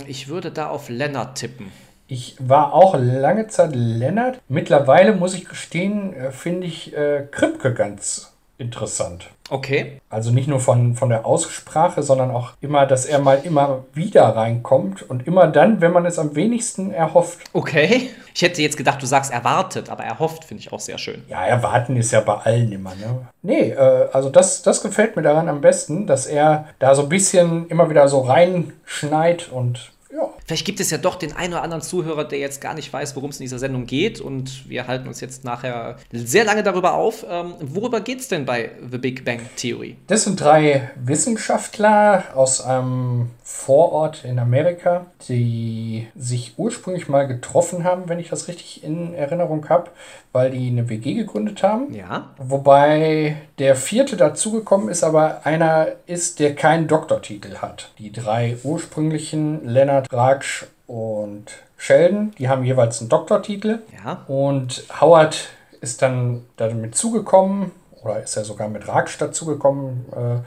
Ich 0.05 0.27
würde 0.27 0.51
da 0.51 0.67
auf 0.69 0.89
Lennart 0.89 1.37
tippen. 1.37 1.71
Ich 2.07 2.35
war 2.39 2.73
auch 2.73 2.95
lange 2.99 3.47
Zeit 3.47 3.71
Lennart. 3.73 4.41
Mittlerweile 4.49 5.13
muss 5.15 5.35
ich 5.35 5.45
gestehen, 5.45 6.13
äh, 6.13 6.31
finde 6.31 6.67
ich 6.67 6.93
äh, 6.97 7.27
Kripke 7.31 7.73
ganz 7.73 8.33
interessant. 8.59 9.29
Okay. 9.49 9.99
Also 10.09 10.31
nicht 10.31 10.47
nur 10.47 10.59
von, 10.59 10.95
von 10.95 11.09
der 11.09 11.25
Aussprache, 11.25 12.03
sondern 12.03 12.29
auch 12.29 12.51
immer, 12.61 12.85
dass 12.85 13.05
er 13.05 13.19
mal 13.19 13.41
immer 13.43 13.85
wieder 13.93 14.23
reinkommt 14.23 15.01
und 15.09 15.25
immer 15.25 15.47
dann, 15.47 15.81
wenn 15.81 15.91
man 15.91 16.05
es 16.05 16.19
am 16.19 16.35
wenigsten 16.35 16.91
erhofft. 16.91 17.39
Okay. 17.53 18.11
Ich 18.35 18.41
hätte 18.43 18.61
jetzt 18.61 18.77
gedacht, 18.77 19.01
du 19.01 19.07
sagst 19.07 19.31
erwartet, 19.31 19.89
aber 19.89 20.03
erhofft 20.03 20.45
finde 20.45 20.61
ich 20.61 20.71
auch 20.71 20.79
sehr 20.79 20.97
schön. 20.97 21.23
Ja, 21.27 21.45
erwarten 21.45 21.95
ist 21.95 22.11
ja 22.11 22.21
bei 22.21 22.35
allen 22.35 22.71
immer, 22.71 22.91
ne? 22.95 23.27
Nee, 23.41 23.71
äh, 23.71 24.09
also 24.13 24.29
das, 24.29 24.61
das 24.61 24.83
gefällt 24.83 25.15
mir 25.15 25.23
daran 25.23 25.49
am 25.49 25.61
besten, 25.61 26.05
dass 26.05 26.27
er 26.27 26.67
da 26.77 26.93
so 26.93 27.03
ein 27.03 27.09
bisschen 27.09 27.67
immer 27.69 27.89
wieder 27.89 28.07
so 28.07 28.21
reinschneit 28.21 29.49
und 29.51 29.91
ja. 30.19 30.29
Vielleicht 30.45 30.65
gibt 30.65 30.79
es 30.79 30.89
ja 30.89 30.97
doch 30.97 31.15
den 31.15 31.33
einen 31.35 31.53
oder 31.53 31.63
anderen 31.63 31.81
Zuhörer, 31.81 32.23
der 32.25 32.39
jetzt 32.39 32.61
gar 32.61 32.73
nicht 32.73 32.91
weiß, 32.91 33.15
worum 33.15 33.29
es 33.29 33.39
in 33.39 33.43
dieser 33.43 33.59
Sendung 33.59 33.85
geht. 33.85 34.19
Und 34.21 34.69
wir 34.69 34.87
halten 34.87 35.07
uns 35.07 35.21
jetzt 35.21 35.43
nachher 35.43 35.97
sehr 36.11 36.45
lange 36.45 36.63
darüber 36.63 36.93
auf. 36.93 37.25
Ähm, 37.29 37.53
worüber 37.59 38.01
geht 38.01 38.19
es 38.19 38.27
denn 38.27 38.45
bei 38.45 38.71
The 38.91 38.97
Big 38.97 39.25
Bang 39.25 39.41
Theory? 39.55 39.97
Das 40.07 40.23
sind 40.23 40.39
drei 40.39 40.91
Wissenschaftler 40.95 42.23
aus 42.35 42.61
einem 42.61 43.29
Vorort 43.43 44.25
in 44.25 44.37
Amerika, 44.37 45.07
die 45.27 46.07
sich 46.15 46.53
ursprünglich 46.57 47.09
mal 47.09 47.27
getroffen 47.27 47.83
haben, 47.83 48.07
wenn 48.07 48.19
ich 48.19 48.29
das 48.29 48.47
richtig 48.47 48.83
in 48.83 49.15
Erinnerung 49.15 49.67
habe, 49.69 49.89
weil 50.31 50.51
die 50.51 50.67
eine 50.67 50.87
WG 50.87 51.15
gegründet 51.15 51.63
haben. 51.63 51.93
Ja. 51.93 52.29
Wobei 52.37 53.37
der 53.57 53.75
vierte 53.75 54.17
dazugekommen 54.17 54.89
ist, 54.89 55.03
aber 55.03 55.45
einer 55.45 55.87
ist, 56.05 56.39
der 56.39 56.53
keinen 56.53 56.87
Doktortitel 56.87 57.57
hat. 57.57 57.89
Die 57.97 58.11
drei 58.11 58.55
ursprünglichen, 58.63 59.67
Leonard, 59.67 60.08
Raj 60.09 60.65
und 60.87 61.45
Sheldon, 61.77 62.31
die 62.37 62.49
haben 62.49 62.63
jeweils 62.63 62.99
einen 62.99 63.09
Doktortitel. 63.09 63.79
Ja. 64.03 64.23
Und 64.27 64.83
Howard 64.99 65.49
ist 65.81 66.01
dann 66.01 66.45
damit 66.57 66.95
zugekommen, 66.95 67.71
oder 68.03 68.21
ist 68.21 68.35
er 68.35 68.43
sogar 68.43 68.69
mit 68.69 68.87
Raj 68.87 69.17
dazugekommen. 69.17 70.05
Äh, 70.11 70.39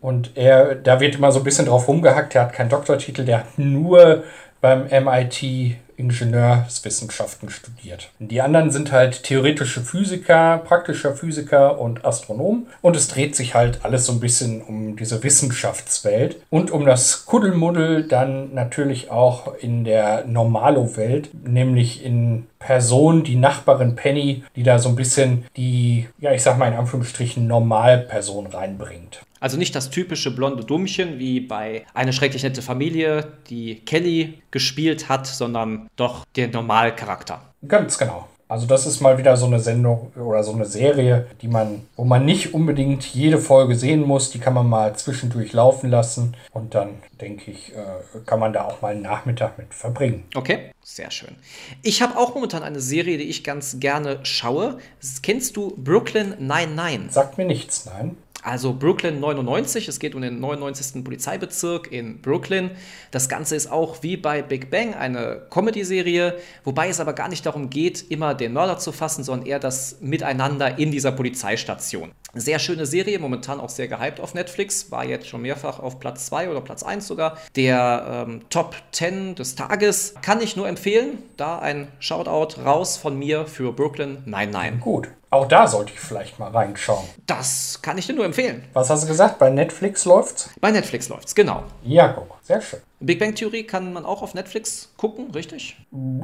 und 0.00 0.36
er, 0.36 0.74
da 0.74 1.00
wird 1.00 1.16
immer 1.16 1.32
so 1.32 1.40
ein 1.40 1.44
bisschen 1.44 1.66
drauf 1.66 1.86
rumgehackt, 1.86 2.34
der 2.34 2.42
hat 2.42 2.52
keinen 2.52 2.70
Doktortitel, 2.70 3.24
der 3.24 3.40
hat 3.40 3.58
nur 3.58 4.24
beim 4.60 4.86
MIT 4.86 5.76
Ingenieurswissenschaften 6.00 7.50
studiert. 7.50 8.10
Die 8.18 8.40
anderen 8.40 8.70
sind 8.70 8.90
halt 8.90 9.22
theoretische 9.22 9.82
Physiker, 9.82 10.58
praktischer 10.58 11.14
Physiker 11.14 11.78
und 11.78 12.04
Astronom. 12.04 12.66
Und 12.80 12.96
es 12.96 13.08
dreht 13.08 13.36
sich 13.36 13.54
halt 13.54 13.80
alles 13.84 14.06
so 14.06 14.12
ein 14.12 14.20
bisschen 14.20 14.62
um 14.62 14.96
diese 14.96 15.22
Wissenschaftswelt 15.22 16.42
und 16.50 16.70
um 16.70 16.84
das 16.84 17.26
Kuddelmuddel 17.26 18.04
dann 18.08 18.54
natürlich 18.54 19.10
auch 19.10 19.54
in 19.54 19.84
der 19.84 20.24
Normalo-Welt, 20.24 21.30
nämlich 21.44 22.04
in 22.04 22.46
Person, 22.60 23.24
die 23.24 23.36
Nachbarin 23.36 23.96
Penny, 23.96 24.44
die 24.54 24.62
da 24.62 24.78
so 24.78 24.90
ein 24.90 24.94
bisschen 24.94 25.46
die, 25.56 26.08
ja, 26.20 26.32
ich 26.32 26.42
sag 26.42 26.58
mal 26.58 26.68
in 26.68 26.78
Anführungsstrichen, 26.78 27.46
Normalperson 27.46 28.46
reinbringt. 28.46 29.22
Also 29.40 29.56
nicht 29.56 29.74
das 29.74 29.88
typische 29.88 30.30
blonde 30.30 30.64
Dummchen 30.64 31.18
wie 31.18 31.40
bei 31.40 31.86
Eine 31.94 32.12
schrecklich 32.12 32.42
nette 32.42 32.60
Familie, 32.60 33.32
die 33.48 33.76
Kelly 33.76 34.42
gespielt 34.50 35.08
hat, 35.08 35.26
sondern 35.26 35.88
doch 35.96 36.26
der 36.36 36.48
Normalcharakter. 36.48 37.40
Ganz 37.66 37.96
genau. 37.96 38.28
Also 38.50 38.66
das 38.66 38.84
ist 38.84 39.00
mal 39.00 39.16
wieder 39.16 39.36
so 39.36 39.46
eine 39.46 39.60
Sendung 39.60 40.12
oder 40.16 40.42
so 40.42 40.52
eine 40.52 40.66
Serie, 40.66 41.28
die 41.40 41.46
man, 41.46 41.86
wo 41.94 42.02
man 42.02 42.24
nicht 42.24 42.52
unbedingt 42.52 43.04
jede 43.06 43.38
Folge 43.38 43.76
sehen 43.76 44.02
muss, 44.02 44.30
die 44.30 44.40
kann 44.40 44.54
man 44.54 44.68
mal 44.68 44.96
zwischendurch 44.96 45.52
laufen 45.52 45.88
lassen 45.88 46.36
und 46.52 46.74
dann 46.74 46.96
denke 47.20 47.52
ich, 47.52 47.72
äh, 47.72 48.18
kann 48.26 48.40
man 48.40 48.52
da 48.52 48.64
auch 48.64 48.82
mal 48.82 48.88
einen 48.92 49.02
Nachmittag 49.02 49.56
mit 49.56 49.72
verbringen. 49.72 50.24
Okay, 50.34 50.72
sehr 50.82 51.12
schön. 51.12 51.36
Ich 51.82 52.02
habe 52.02 52.18
auch 52.18 52.34
momentan 52.34 52.64
eine 52.64 52.80
Serie, 52.80 53.18
die 53.18 53.30
ich 53.30 53.44
ganz 53.44 53.78
gerne 53.78 54.18
schaue. 54.24 54.78
Kennst 55.22 55.56
du 55.56 55.72
Brooklyn 55.76 56.34
99? 56.40 57.12
Sagt 57.12 57.38
mir 57.38 57.44
nichts, 57.44 57.86
nein. 57.86 58.16
Also 58.42 58.72
Brooklyn 58.72 59.20
99, 59.20 59.88
es 59.88 59.98
geht 59.98 60.14
um 60.14 60.22
den 60.22 60.40
99. 60.40 61.04
Polizeibezirk 61.04 61.92
in 61.92 62.20
Brooklyn. 62.22 62.70
Das 63.10 63.28
Ganze 63.28 63.56
ist 63.56 63.70
auch 63.70 64.02
wie 64.02 64.16
bei 64.16 64.42
Big 64.42 64.70
Bang 64.70 64.94
eine 64.94 65.42
Comedy-Serie, 65.50 66.38
wobei 66.64 66.88
es 66.88 67.00
aber 67.00 67.12
gar 67.12 67.28
nicht 67.28 67.44
darum 67.44 67.68
geht, 67.68 68.10
immer 68.10 68.34
den 68.34 68.52
Mörder 68.52 68.78
zu 68.78 68.92
fassen, 68.92 69.24
sondern 69.24 69.46
eher 69.46 69.58
das 69.58 69.98
Miteinander 70.00 70.78
in 70.78 70.90
dieser 70.90 71.12
Polizeistation. 71.12 72.12
Sehr 72.32 72.58
schöne 72.58 72.86
Serie, 72.86 73.18
momentan 73.18 73.60
auch 73.60 73.68
sehr 73.68 73.88
gehypt 73.88 74.20
auf 74.20 74.34
Netflix, 74.34 74.90
war 74.90 75.04
jetzt 75.04 75.26
schon 75.26 75.42
mehrfach 75.42 75.80
auf 75.80 75.98
Platz 75.98 76.26
2 76.26 76.48
oder 76.48 76.60
Platz 76.60 76.82
1 76.82 77.06
sogar. 77.06 77.36
Der 77.56 78.26
ähm, 78.28 78.42
Top 78.48 78.76
10 78.92 79.34
des 79.34 79.56
Tages 79.56 80.14
kann 80.22 80.40
ich 80.40 80.56
nur 80.56 80.68
empfehlen. 80.68 81.18
Da 81.36 81.58
ein 81.58 81.88
Shoutout 81.98 82.62
raus 82.62 82.96
von 82.96 83.18
mir 83.18 83.46
für 83.46 83.72
Brooklyn 83.72 84.18
99. 84.26 84.80
Gut. 84.80 85.08
Auch 85.32 85.46
da 85.46 85.68
sollte 85.68 85.92
ich 85.92 86.00
vielleicht 86.00 86.40
mal 86.40 86.50
reinschauen. 86.50 87.06
Das 87.26 87.80
kann 87.82 87.96
ich 87.96 88.06
dir 88.08 88.14
nur 88.14 88.24
empfehlen. 88.24 88.64
Was 88.72 88.90
hast 88.90 89.04
du 89.04 89.06
gesagt? 89.06 89.38
Bei 89.38 89.48
Netflix 89.48 90.04
läuft's? 90.04 90.50
Bei 90.60 90.72
Netflix 90.72 91.08
läuft's, 91.08 91.36
genau. 91.36 91.62
Ja, 91.84 92.08
guck, 92.08 92.36
sehr 92.42 92.60
schön. 92.60 92.80
Big 92.98 93.20
Bang 93.20 93.34
Theory 93.36 93.62
kann 93.62 93.92
man 93.92 94.04
auch 94.04 94.22
auf 94.22 94.34
Netflix 94.34 94.92
gucken, 94.96 95.30
richtig? 95.30 95.76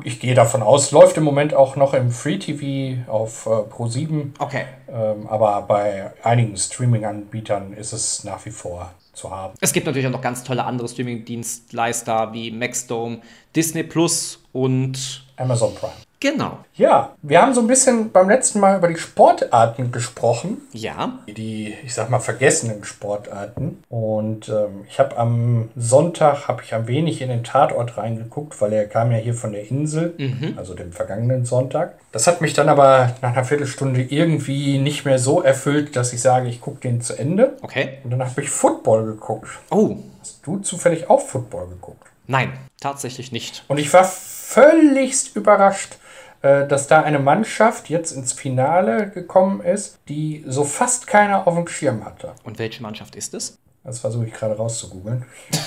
Ich 0.02 0.18
gehe 0.18 0.34
davon 0.34 0.60
aus, 0.60 0.90
läuft 0.90 1.16
im 1.18 1.22
Moment 1.22 1.54
auch 1.54 1.76
noch 1.76 1.94
im 1.94 2.10
Free 2.10 2.38
TV 2.38 3.08
auf 3.08 3.46
äh, 3.46 3.50
Pro7. 3.50 4.32
Okay. 4.40 4.64
Ähm, 4.88 5.28
aber 5.28 5.62
bei 5.62 6.12
einigen 6.25 6.56
Streaming-Anbietern 6.56 7.75
ist 7.75 7.92
es 7.92 8.25
nach 8.25 8.44
wie 8.44 8.50
vor 8.50 8.92
zu 9.12 9.30
haben. 9.30 9.54
Es 9.60 9.72
gibt 9.72 9.86
natürlich 9.86 10.08
auch 10.08 10.12
noch 10.12 10.20
ganz 10.20 10.42
tolle 10.42 10.64
andere 10.64 10.88
Streaming-Dienstleister 10.88 12.32
wie 12.32 12.50
Maxdome, 12.50 13.20
Disney 13.54 13.84
Plus 13.84 14.40
und 14.52 15.25
Amazon 15.36 15.75
Prime. 15.76 15.94
Genau. 16.18 16.58
Ja, 16.75 17.14
wir 17.23 17.42
haben 17.42 17.52
so 17.52 17.61
ein 17.61 17.66
bisschen 17.66 18.11
beim 18.11 18.28
letzten 18.30 18.58
Mal 18.61 18.78
über 18.78 18.88
die 18.88 18.96
Sportarten 18.96 19.92
gesprochen. 19.92 20.62
Ja. 20.73 21.18
Die, 21.28 21.75
ich 21.85 21.94
sag 21.94 22.08
mal, 22.11 22.20
vergessenen 22.20 22.85
Sportarten. 22.85 23.82
Und 23.90 24.49
ähm, 24.49 24.85
ich 24.88 24.99
habe 24.99 25.16
am 25.18 25.68
Sonntag, 25.76 26.49
habe 26.49 26.62
ich 26.62 26.75
ein 26.75 26.87
wenig 26.88 27.20
in 27.20 27.28
den 27.28 27.44
Tatort 27.44 27.99
reingeguckt, 27.99 28.58
weil 28.61 28.73
er 28.73 28.87
kam 28.87 29.12
ja 29.12 29.18
hier 29.18 29.35
von 29.35 29.52
der 29.52 29.68
Insel, 29.70 30.14
Mhm. 30.16 30.54
also 30.56 30.75
dem 30.75 30.92
vergangenen 30.92 31.44
Sonntag. 31.44 31.94
Das 32.12 32.26
hat 32.26 32.40
mich 32.40 32.54
dann 32.54 32.68
aber 32.70 33.14
nach 33.20 33.32
einer 33.35 33.44
Viertelstunde 33.44 34.00
irgendwie 34.02 34.78
nicht 34.78 35.04
mehr 35.04 35.18
so 35.18 35.42
erfüllt, 35.42 35.96
dass 35.96 36.12
ich 36.14 36.23
sage, 36.23 36.49
ich 36.49 36.61
gucke 36.62 36.80
den 36.80 37.00
zu 37.02 37.14
Ende. 37.18 37.56
Okay. 37.62 37.99
Und 38.04 38.11
dann 38.11 38.25
habe 38.25 38.40
ich 38.40 38.49
Football 38.50 39.04
geguckt. 39.04 39.49
Oh, 39.70 39.96
Hast 40.20 40.40
du 40.46 40.58
zufällig 40.58 41.08
auch 41.11 41.20
Football 41.20 41.68
geguckt? 41.68 42.08
nein, 42.28 42.52
tatsächlich 42.80 43.30
nicht. 43.30 43.64
Und 43.68 43.78
ich 43.78 43.92
war 43.92 44.02
völligst 44.02 45.37
überrascht, 45.37 45.96
dass 46.43 46.87
da 46.87 47.02
eine 47.02 47.19
Mannschaft 47.19 47.88
jetzt 47.88 48.12
ins 48.12 48.33
Finale 48.33 49.11
gekommen 49.11 49.61
ist, 49.61 49.99
die 50.09 50.45
so 50.47 50.64
fast 50.64 51.07
keiner 51.07 51.47
auf 51.47 51.55
dem 51.55 51.66
Schirm 51.66 52.05
hatte. 52.05 52.33
Und 52.45 52.59
welche 52.59 52.83
Mannschaft 52.83 53.16
ist 53.16 53.35
es? 53.35 53.59
Das 53.85 53.99
versuche 54.00 54.26
ich 54.26 54.33
gerade 54.33 54.57
rauszugoogeln. 54.57 55.25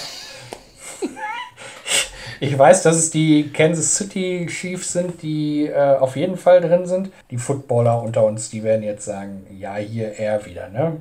Ich 2.41 2.57
weiß, 2.57 2.83
dass 2.83 2.95
es 2.95 3.11
die 3.11 3.51
Kansas 3.51 3.97
City 3.97 4.47
Chiefs 4.49 4.93
sind, 4.93 5.21
die 5.21 5.67
äh, 5.67 5.97
auf 5.97 6.15
jeden 6.15 6.37
Fall 6.37 6.61
drin 6.61 6.85
sind. 6.85 7.11
Die 7.31 7.37
Footballer 7.37 8.01
unter 8.01 8.25
uns, 8.25 8.49
die 8.49 8.63
werden 8.63 8.81
jetzt 8.81 9.03
sagen, 9.03 9.45
ja, 9.57 9.75
hier 9.75 10.13
er 10.17 10.45
wieder, 10.45 10.69
ne? 10.69 10.97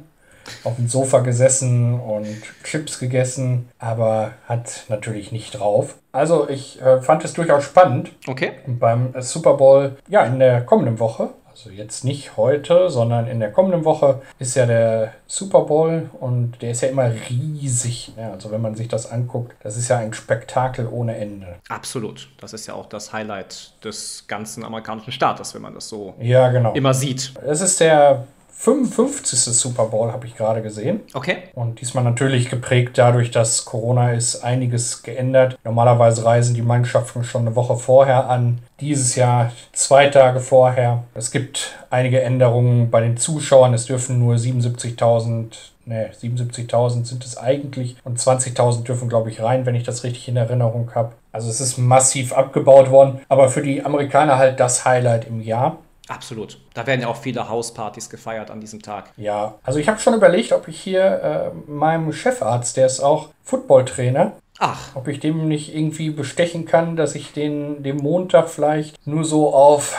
Auf 0.64 0.76
dem 0.76 0.88
Sofa 0.88 1.20
gesessen 1.20 1.98
und 2.00 2.26
Chips 2.64 2.98
gegessen, 2.98 3.68
aber 3.78 4.32
hat 4.46 4.84
natürlich 4.88 5.32
nicht 5.32 5.58
drauf. 5.58 5.96
Also 6.12 6.48
ich 6.48 6.80
äh, 6.82 7.00
fand 7.00 7.24
es 7.24 7.34
durchaus 7.34 7.64
spannend. 7.64 8.10
Okay. 8.26 8.52
Und 8.66 8.78
beim 8.78 9.14
Super 9.20 9.54
Bowl, 9.54 9.96
ja, 10.08 10.24
in 10.24 10.38
der 10.38 10.62
kommenden 10.62 10.98
Woche, 10.98 11.30
also 11.50 11.70
jetzt 11.70 12.04
nicht 12.04 12.36
heute, 12.36 12.88
sondern 12.88 13.26
in 13.26 13.40
der 13.40 13.50
kommenden 13.50 13.84
Woche 13.84 14.22
ist 14.38 14.54
ja 14.54 14.64
der 14.64 15.12
Super 15.26 15.62
Bowl 15.62 16.08
und 16.20 16.62
der 16.62 16.70
ist 16.70 16.82
ja 16.82 16.88
immer 16.88 17.10
riesig. 17.28 18.12
Ja, 18.16 18.30
also 18.32 18.52
wenn 18.52 18.60
man 18.60 18.76
sich 18.76 18.86
das 18.86 19.10
anguckt, 19.10 19.56
das 19.62 19.76
ist 19.76 19.88
ja 19.88 19.98
ein 19.98 20.12
Spektakel 20.12 20.86
ohne 20.88 21.16
Ende. 21.16 21.56
Absolut. 21.68 22.28
Das 22.40 22.52
ist 22.52 22.68
ja 22.68 22.74
auch 22.74 22.86
das 22.86 23.12
Highlight 23.12 23.72
des 23.84 24.24
ganzen 24.28 24.64
amerikanischen 24.64 25.10
Staates, 25.12 25.52
wenn 25.54 25.62
man 25.62 25.74
das 25.74 25.88
so 25.88 26.14
Ja, 26.20 26.48
genau. 26.50 26.74
immer 26.74 26.94
sieht. 26.94 27.32
Es 27.44 27.60
ist 27.60 27.80
der 27.80 28.24
55. 28.60 29.38
Super 29.38 29.84
Bowl, 29.84 30.10
habe 30.10 30.26
ich 30.26 30.34
gerade 30.34 30.62
gesehen. 30.62 31.00
Okay. 31.14 31.36
Und 31.54 31.80
diesmal 31.80 32.02
natürlich 32.02 32.50
geprägt 32.50 32.98
dadurch, 32.98 33.30
dass 33.30 33.64
Corona 33.64 34.12
ist, 34.12 34.42
einiges 34.42 35.04
geändert. 35.04 35.56
Normalerweise 35.62 36.24
reisen 36.24 36.56
die 36.56 36.62
Mannschaften 36.62 37.22
schon 37.22 37.42
eine 37.42 37.54
Woche 37.54 37.76
vorher 37.76 38.28
an. 38.28 38.58
Dieses 38.80 39.14
Jahr 39.14 39.52
zwei 39.72 40.08
Tage 40.08 40.40
vorher. 40.40 41.04
Es 41.14 41.30
gibt 41.30 41.78
einige 41.90 42.20
Änderungen 42.20 42.90
bei 42.90 43.00
den 43.00 43.16
Zuschauern. 43.16 43.74
Es 43.74 43.86
dürfen 43.86 44.18
nur 44.18 44.34
77.000, 44.34 45.52
ne, 45.86 46.10
77.000 46.20 47.04
sind 47.04 47.24
es 47.24 47.38
eigentlich. 47.38 47.96
Und 48.02 48.18
20.000 48.18 48.82
dürfen, 48.82 49.08
glaube 49.08 49.30
ich, 49.30 49.40
rein, 49.40 49.66
wenn 49.66 49.76
ich 49.76 49.84
das 49.84 50.02
richtig 50.02 50.26
in 50.26 50.36
Erinnerung 50.36 50.90
habe. 50.96 51.12
Also 51.30 51.48
es 51.48 51.60
ist 51.60 51.78
massiv 51.78 52.32
abgebaut 52.32 52.90
worden. 52.90 53.20
Aber 53.28 53.50
für 53.50 53.62
die 53.62 53.84
Amerikaner 53.84 54.36
halt 54.36 54.58
das 54.58 54.84
Highlight 54.84 55.28
im 55.28 55.40
Jahr. 55.40 55.78
Absolut. 56.08 56.58
Da 56.74 56.86
werden 56.86 57.02
ja 57.02 57.08
auch 57.08 57.16
viele 57.16 57.48
Hauspartys 57.48 58.08
gefeiert 58.10 58.50
an 58.50 58.60
diesem 58.60 58.80
Tag. 58.82 59.10
Ja, 59.16 59.54
also 59.62 59.78
ich 59.78 59.88
habe 59.88 60.00
schon 60.00 60.14
überlegt, 60.14 60.52
ob 60.52 60.66
ich 60.68 60.80
hier 60.80 61.52
äh, 61.66 61.70
meinem 61.70 62.12
Chefarzt, 62.12 62.76
der 62.76 62.86
ist 62.86 63.00
auch 63.00 63.28
Footballtrainer, 63.44 64.32
Ach, 64.60 64.96
ob 64.96 65.06
ich 65.06 65.20
dem 65.20 65.46
nicht 65.46 65.72
irgendwie 65.72 66.10
bestechen 66.10 66.64
kann, 66.64 66.96
dass 66.96 67.14
ich 67.14 67.32
den 67.32 67.84
dem 67.84 67.98
Montag 67.98 68.48
vielleicht 68.48 68.96
nur 69.06 69.22
so 69.24 69.54
auf 69.54 69.96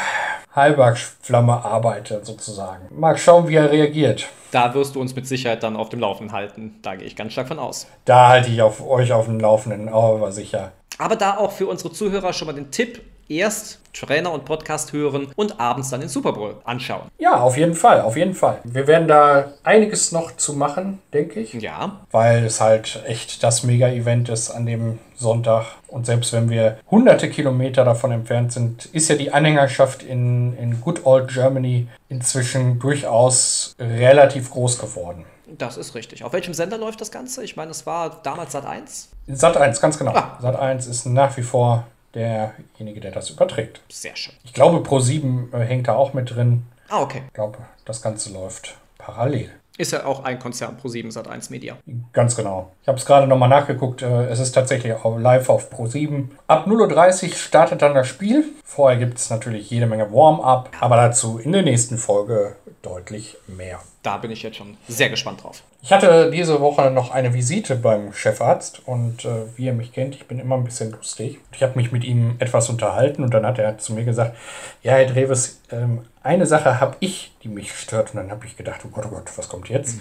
Halbwachsflamme 0.53 1.63
arbeite, 1.63 2.19
sozusagen. 2.23 2.87
Mal 2.99 3.17
schauen, 3.17 3.47
wie 3.47 3.55
er 3.55 3.71
reagiert. 3.71 4.27
da 4.51 4.73
wirst 4.73 4.95
du 4.95 5.01
uns 5.01 5.15
mit 5.15 5.27
Sicherheit 5.27 5.63
dann 5.63 5.77
auf 5.77 5.89
dem 5.89 5.99
Laufenden 6.01 6.35
halten. 6.35 6.75
Da 6.81 6.95
gehe 6.95 7.07
ich 7.07 7.15
ganz 7.15 7.31
stark 7.33 7.47
von 7.47 7.59
aus. 7.59 7.87
Da 8.03 8.27
halte 8.27 8.49
ich 8.49 8.61
auf 8.61 8.85
euch 8.85 9.13
auf 9.13 9.25
dem 9.25 9.39
Laufenden, 9.39 9.87
aber 9.87 10.31
sicher. 10.33 10.73
Aber 10.97 11.15
da 11.15 11.37
auch 11.37 11.51
für 11.51 11.67
unsere 11.67 11.93
Zuhörer 11.93 12.33
schon 12.33 12.47
mal 12.47 12.53
den 12.53 12.71
Tipp, 12.71 13.01
erst 13.29 13.79
Trainer 13.93 14.31
und 14.31 14.45
Podcast 14.45 14.93
hören 14.93 15.27
und 15.35 15.59
abends 15.59 15.89
dann 15.89 15.99
den 15.99 16.09
Super 16.09 16.33
Bowl 16.33 16.55
anschauen. 16.63 17.09
Ja, 17.17 17.39
auf 17.39 17.57
jeden 17.57 17.73
Fall, 17.75 18.01
auf 18.01 18.17
jeden 18.17 18.33
Fall. 18.33 18.59
Wir 18.63 18.87
werden 18.87 19.07
da 19.07 19.53
einiges 19.63 20.11
noch 20.11 20.35
zu 20.35 20.53
machen, 20.53 20.99
denke 21.13 21.39
ich. 21.39 21.53
Ja, 21.53 21.99
weil 22.11 22.45
es 22.45 22.61
halt 22.61 23.03
echt 23.05 23.43
das 23.43 23.63
Mega-Event 23.63 24.29
ist 24.29 24.51
an 24.51 24.65
dem 24.65 24.99
Sonntag. 25.15 25.65
Und 25.87 26.05
selbst 26.05 26.33
wenn 26.33 26.49
wir 26.49 26.79
hunderte 26.89 27.29
Kilometer 27.29 27.83
davon 27.83 28.11
entfernt 28.11 28.53
sind, 28.53 28.85
ist 28.87 29.09
ja 29.09 29.15
die 29.15 29.31
Anhängerschaft 29.31 30.03
in, 30.03 30.55
in 30.57 30.81
Good 30.81 31.05
Old 31.05 31.31
Germany 31.31 31.87
inzwischen 32.09 32.79
durchaus 32.79 33.75
relativ 33.79 34.51
groß 34.51 34.79
geworden. 34.79 35.25
das 35.57 35.77
ist 35.77 35.95
richtig. 35.95 36.23
Auf 36.23 36.33
welchem 36.33 36.53
Sender 36.53 36.77
läuft 36.77 37.01
das 37.01 37.11
Ganze? 37.11 37.43
Ich 37.43 37.55
meine, 37.55 37.71
es 37.71 37.85
war 37.85 38.19
damals 38.23 38.51
Sat 38.51 38.65
1. 38.65 39.09
Sat 39.27 39.57
1, 39.57 39.81
ganz 39.81 39.97
genau. 39.97 40.11
Ah. 40.13 40.37
Sat 40.41 40.55
1 40.55 40.87
ist 40.87 41.05
nach 41.05 41.35
wie 41.37 41.41
vor 41.41 41.85
derjenige, 42.15 42.99
der 42.99 43.11
das 43.11 43.29
überträgt. 43.29 43.81
Sehr 43.89 44.15
schön. 44.15 44.33
Ich 44.43 44.53
glaube, 44.53 44.77
Pro7 44.87 45.53
äh, 45.53 45.65
hängt 45.65 45.87
da 45.87 45.95
auch 45.95 46.13
mit 46.13 46.35
drin. 46.35 46.63
Ah, 46.89 47.01
okay. 47.01 47.23
Ich 47.27 47.33
glaube, 47.33 47.57
das 47.85 48.01
Ganze 48.01 48.31
läuft 48.33 48.75
parallel. 48.97 49.51
Ist 49.77 49.93
ja 49.93 50.05
auch 50.05 50.25
ein 50.25 50.39
Konzern 50.39 50.77
Pro7 50.77 51.09
Sat 51.09 51.29
1 51.29 51.51
Media. 51.51 51.77
Ganz 52.11 52.35
genau. 52.35 52.71
Ich 52.81 52.87
habe 52.89 52.97
es 52.97 53.05
gerade 53.05 53.27
nochmal 53.27 53.47
nachgeguckt. 53.47 54.01
äh, 54.01 54.25
Es 54.27 54.39
ist 54.39 54.51
tatsächlich 54.51 54.91
auch 54.93 55.17
live 55.17 55.47
auf 55.49 55.71
Pro7. 55.71 56.25
Ab 56.47 56.67
0.30 56.67 57.29
Uhr 57.29 57.35
startet 57.35 57.81
dann 57.81 57.93
das 57.93 58.07
Spiel. 58.07 58.43
Vorher 58.65 58.99
gibt 58.99 59.17
es 59.19 59.29
natürlich 59.29 59.69
jede 59.69 59.85
Menge 59.85 60.11
Warm-up, 60.11 60.71
aber 60.81 60.97
dazu 60.97 61.37
in 61.39 61.53
der 61.53 61.61
nächsten 61.61 61.97
Folge 61.97 62.57
deutlich 62.81 63.37
mehr. 63.47 63.79
Da 64.09 64.17
bin 64.17 64.31
ich 64.31 64.41
jetzt 64.41 64.57
schon 64.57 64.75
sehr 64.87 65.09
gespannt 65.09 65.43
drauf. 65.43 65.61
Ich 65.83 65.91
hatte 65.91 66.31
diese 66.31 66.59
Woche 66.61 66.89
noch 66.89 67.11
eine 67.11 67.31
Visite 67.35 67.75
beim 67.75 68.11
Chefarzt 68.11 68.81
und 68.87 69.23
äh, 69.23 69.45
wie 69.55 69.65
ihr 69.65 69.73
mich 69.73 69.93
kennt, 69.93 70.15
ich 70.15 70.25
bin 70.25 70.39
immer 70.39 70.55
ein 70.55 70.63
bisschen 70.63 70.89
lustig. 70.89 71.37
Ich 71.51 71.61
habe 71.61 71.73
mich 71.75 71.91
mit 71.91 72.03
ihm 72.03 72.35
etwas 72.39 72.69
unterhalten 72.69 73.23
und 73.23 73.35
dann 73.35 73.45
hat 73.45 73.59
er 73.59 73.77
zu 73.77 73.93
mir 73.93 74.05
gesagt, 74.05 74.35
ja, 74.81 74.93
Herr 74.93 75.05
Dreves, 75.05 75.61
ähm, 75.71 76.07
eine 76.23 76.47
Sache 76.47 76.79
habe 76.79 76.95
ich, 77.01 77.35
die 77.43 77.49
mich 77.49 77.71
stört. 77.71 78.15
Und 78.15 78.17
dann 78.17 78.31
habe 78.31 78.47
ich 78.47 78.57
gedacht, 78.57 78.81
oh 78.83 78.89
Gott, 78.89 79.05
oh 79.05 79.09
Gott, 79.09 79.31
was 79.35 79.47
kommt 79.47 79.69
jetzt? 79.69 79.99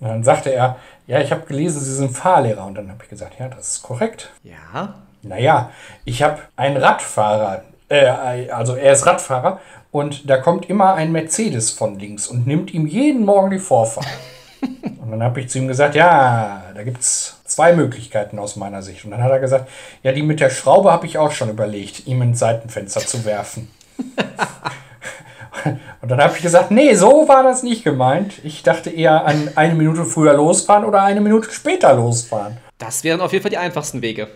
Und 0.00 0.08
dann 0.08 0.24
sagte 0.24 0.52
er, 0.52 0.76
ja, 1.06 1.20
ich 1.20 1.30
habe 1.30 1.46
gelesen, 1.46 1.80
Sie 1.80 1.94
sind 1.94 2.10
Fahrlehrer. 2.10 2.66
Und 2.66 2.74
dann 2.74 2.90
habe 2.90 3.04
ich 3.04 3.08
gesagt, 3.08 3.38
ja, 3.38 3.48
das 3.48 3.74
ist 3.74 3.82
korrekt. 3.84 4.32
Ja. 4.42 4.96
Naja, 5.22 5.70
ich 6.04 6.24
habe 6.24 6.40
einen 6.56 6.76
Radfahrer, 6.76 7.62
äh, 7.88 8.48
also 8.50 8.74
er 8.74 8.94
ist 8.94 9.06
Radfahrer 9.06 9.60
und 9.90 10.28
da 10.28 10.36
kommt 10.36 10.68
immer 10.68 10.94
ein 10.94 11.12
Mercedes 11.12 11.70
von 11.70 11.98
links 11.98 12.26
und 12.26 12.46
nimmt 12.46 12.72
ihm 12.74 12.86
jeden 12.86 13.24
Morgen 13.24 13.50
die 13.50 13.58
Vorfahrt. 13.58 14.06
und 14.60 15.10
dann 15.10 15.22
habe 15.22 15.40
ich 15.40 15.48
zu 15.48 15.58
ihm 15.58 15.68
gesagt, 15.68 15.94
ja, 15.94 16.62
da 16.74 16.82
gibt 16.82 17.00
es 17.00 17.38
zwei 17.44 17.72
Möglichkeiten 17.72 18.38
aus 18.38 18.56
meiner 18.56 18.82
Sicht. 18.82 19.04
Und 19.04 19.12
dann 19.12 19.22
hat 19.22 19.30
er 19.30 19.40
gesagt, 19.40 19.68
ja, 20.02 20.12
die 20.12 20.22
mit 20.22 20.40
der 20.40 20.50
Schraube 20.50 20.92
habe 20.92 21.06
ich 21.06 21.18
auch 21.18 21.32
schon 21.32 21.48
überlegt, 21.48 22.06
ihm 22.06 22.20
ins 22.22 22.38
Seitenfenster 22.38 23.00
zu 23.00 23.24
werfen. 23.24 23.70
Und 26.00 26.10
dann 26.10 26.20
habe 26.20 26.36
ich 26.36 26.42
gesagt, 26.42 26.70
nee, 26.70 26.94
so 26.94 27.26
war 27.26 27.42
das 27.42 27.62
nicht 27.62 27.82
gemeint. 27.82 28.34
Ich 28.44 28.62
dachte 28.62 28.90
eher 28.90 29.24
an 29.24 29.50
eine 29.56 29.74
Minute 29.74 30.04
früher 30.04 30.34
losfahren 30.34 30.84
oder 30.84 31.02
eine 31.02 31.20
Minute 31.20 31.50
später 31.50 31.94
losfahren. 31.94 32.58
Das 32.78 33.02
wären 33.02 33.20
auf 33.20 33.32
jeden 33.32 33.42
Fall 33.42 33.50
die 33.50 33.58
einfachsten 33.58 34.02
Wege. 34.02 34.28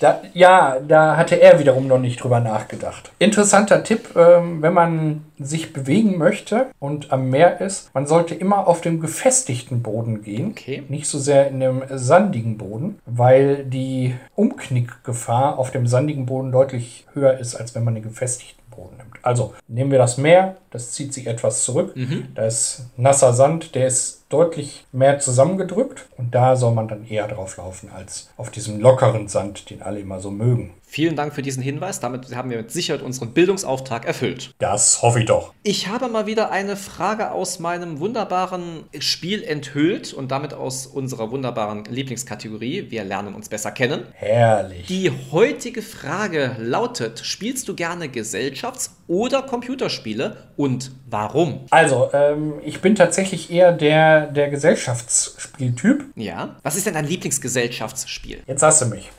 Da, 0.00 0.20
ja, 0.34 0.76
da 0.86 1.16
hatte 1.16 1.40
er 1.40 1.58
wiederum 1.58 1.86
noch 1.86 1.98
nicht 1.98 2.22
drüber 2.22 2.40
nachgedacht. 2.40 3.12
Interessanter 3.18 3.82
Tipp, 3.82 4.14
ähm, 4.16 4.60
wenn 4.60 4.74
man 4.74 5.24
sich 5.38 5.72
bewegen 5.72 6.18
möchte 6.18 6.66
und 6.78 7.12
am 7.12 7.30
Meer 7.30 7.60
ist, 7.60 7.94
man 7.94 8.06
sollte 8.06 8.34
immer 8.34 8.66
auf 8.68 8.82
dem 8.82 9.00
gefestigten 9.00 9.82
Boden 9.82 10.22
gehen, 10.22 10.50
Okay. 10.50 10.82
nicht 10.88 11.08
so 11.08 11.18
sehr 11.18 11.48
in 11.48 11.60
dem 11.60 11.82
sandigen 11.88 12.58
Boden, 12.58 12.98
weil 13.06 13.64
die 13.64 14.14
Umknickgefahr 14.34 15.58
auf 15.58 15.70
dem 15.70 15.86
sandigen 15.86 16.26
Boden 16.26 16.52
deutlich 16.52 17.06
höher 17.14 17.38
ist, 17.38 17.54
als 17.54 17.74
wenn 17.74 17.84
man 17.84 17.94
den 17.94 18.02
gefestigten 18.02 18.62
Boden 18.70 18.96
nimmt. 18.98 19.13
Also 19.24 19.54
nehmen 19.68 19.90
wir 19.90 19.98
das 19.98 20.18
Meer, 20.18 20.56
das 20.70 20.92
zieht 20.92 21.14
sich 21.14 21.26
etwas 21.26 21.64
zurück, 21.64 21.94
da 22.34 22.44
ist 22.46 22.86
nasser 22.96 23.32
Sand, 23.32 23.74
der 23.74 23.86
ist 23.86 24.24
deutlich 24.28 24.84
mehr 24.92 25.18
zusammengedrückt. 25.18 26.06
Und 26.18 26.34
da 26.34 26.56
soll 26.56 26.74
man 26.74 26.88
dann 26.88 27.06
eher 27.06 27.26
drauf 27.28 27.56
laufen 27.56 27.90
als 27.94 28.28
auf 28.36 28.50
diesem 28.50 28.80
lockeren 28.80 29.28
Sand, 29.28 29.70
den 29.70 29.80
alle 29.82 30.00
immer 30.00 30.20
so 30.20 30.30
mögen. 30.30 30.74
Vielen 30.94 31.16
Dank 31.16 31.34
für 31.34 31.42
diesen 31.42 31.60
Hinweis. 31.60 31.98
Damit 31.98 32.36
haben 32.36 32.50
wir 32.50 32.58
mit 32.58 32.70
Sicherheit 32.70 33.02
unseren 33.02 33.32
Bildungsauftrag 33.32 34.04
erfüllt. 34.04 34.54
Das 34.60 35.02
hoffe 35.02 35.18
ich 35.18 35.26
doch. 35.26 35.52
Ich 35.64 35.88
habe 35.88 36.06
mal 36.06 36.26
wieder 36.26 36.52
eine 36.52 36.76
Frage 36.76 37.32
aus 37.32 37.58
meinem 37.58 37.98
wunderbaren 37.98 38.84
Spiel 39.00 39.42
enthüllt 39.42 40.12
und 40.12 40.30
damit 40.30 40.54
aus 40.54 40.86
unserer 40.86 41.32
wunderbaren 41.32 41.84
Lieblingskategorie. 41.86 42.92
Wir 42.92 43.02
lernen 43.02 43.34
uns 43.34 43.48
besser 43.48 43.72
kennen. 43.72 44.04
Herrlich. 44.12 44.86
Die 44.86 45.10
heutige 45.32 45.82
Frage 45.82 46.54
lautet: 46.60 47.26
Spielst 47.26 47.66
du 47.66 47.74
gerne 47.74 48.06
Gesellschafts- 48.06 48.90
oder 49.08 49.42
Computerspiele 49.42 50.36
und 50.56 50.92
warum? 51.10 51.66
Also, 51.70 52.10
ähm, 52.12 52.60
ich 52.64 52.80
bin 52.80 52.94
tatsächlich 52.94 53.50
eher 53.50 53.72
der, 53.72 54.28
der 54.28 54.48
Gesellschaftsspieltyp. 54.48 56.04
Ja. 56.14 56.54
Was 56.62 56.76
ist 56.76 56.86
denn 56.86 56.94
dein 56.94 57.08
Lieblingsgesellschaftsspiel? 57.08 58.44
Jetzt 58.46 58.62
hast 58.62 58.80
du 58.82 58.86
mich. 58.86 59.10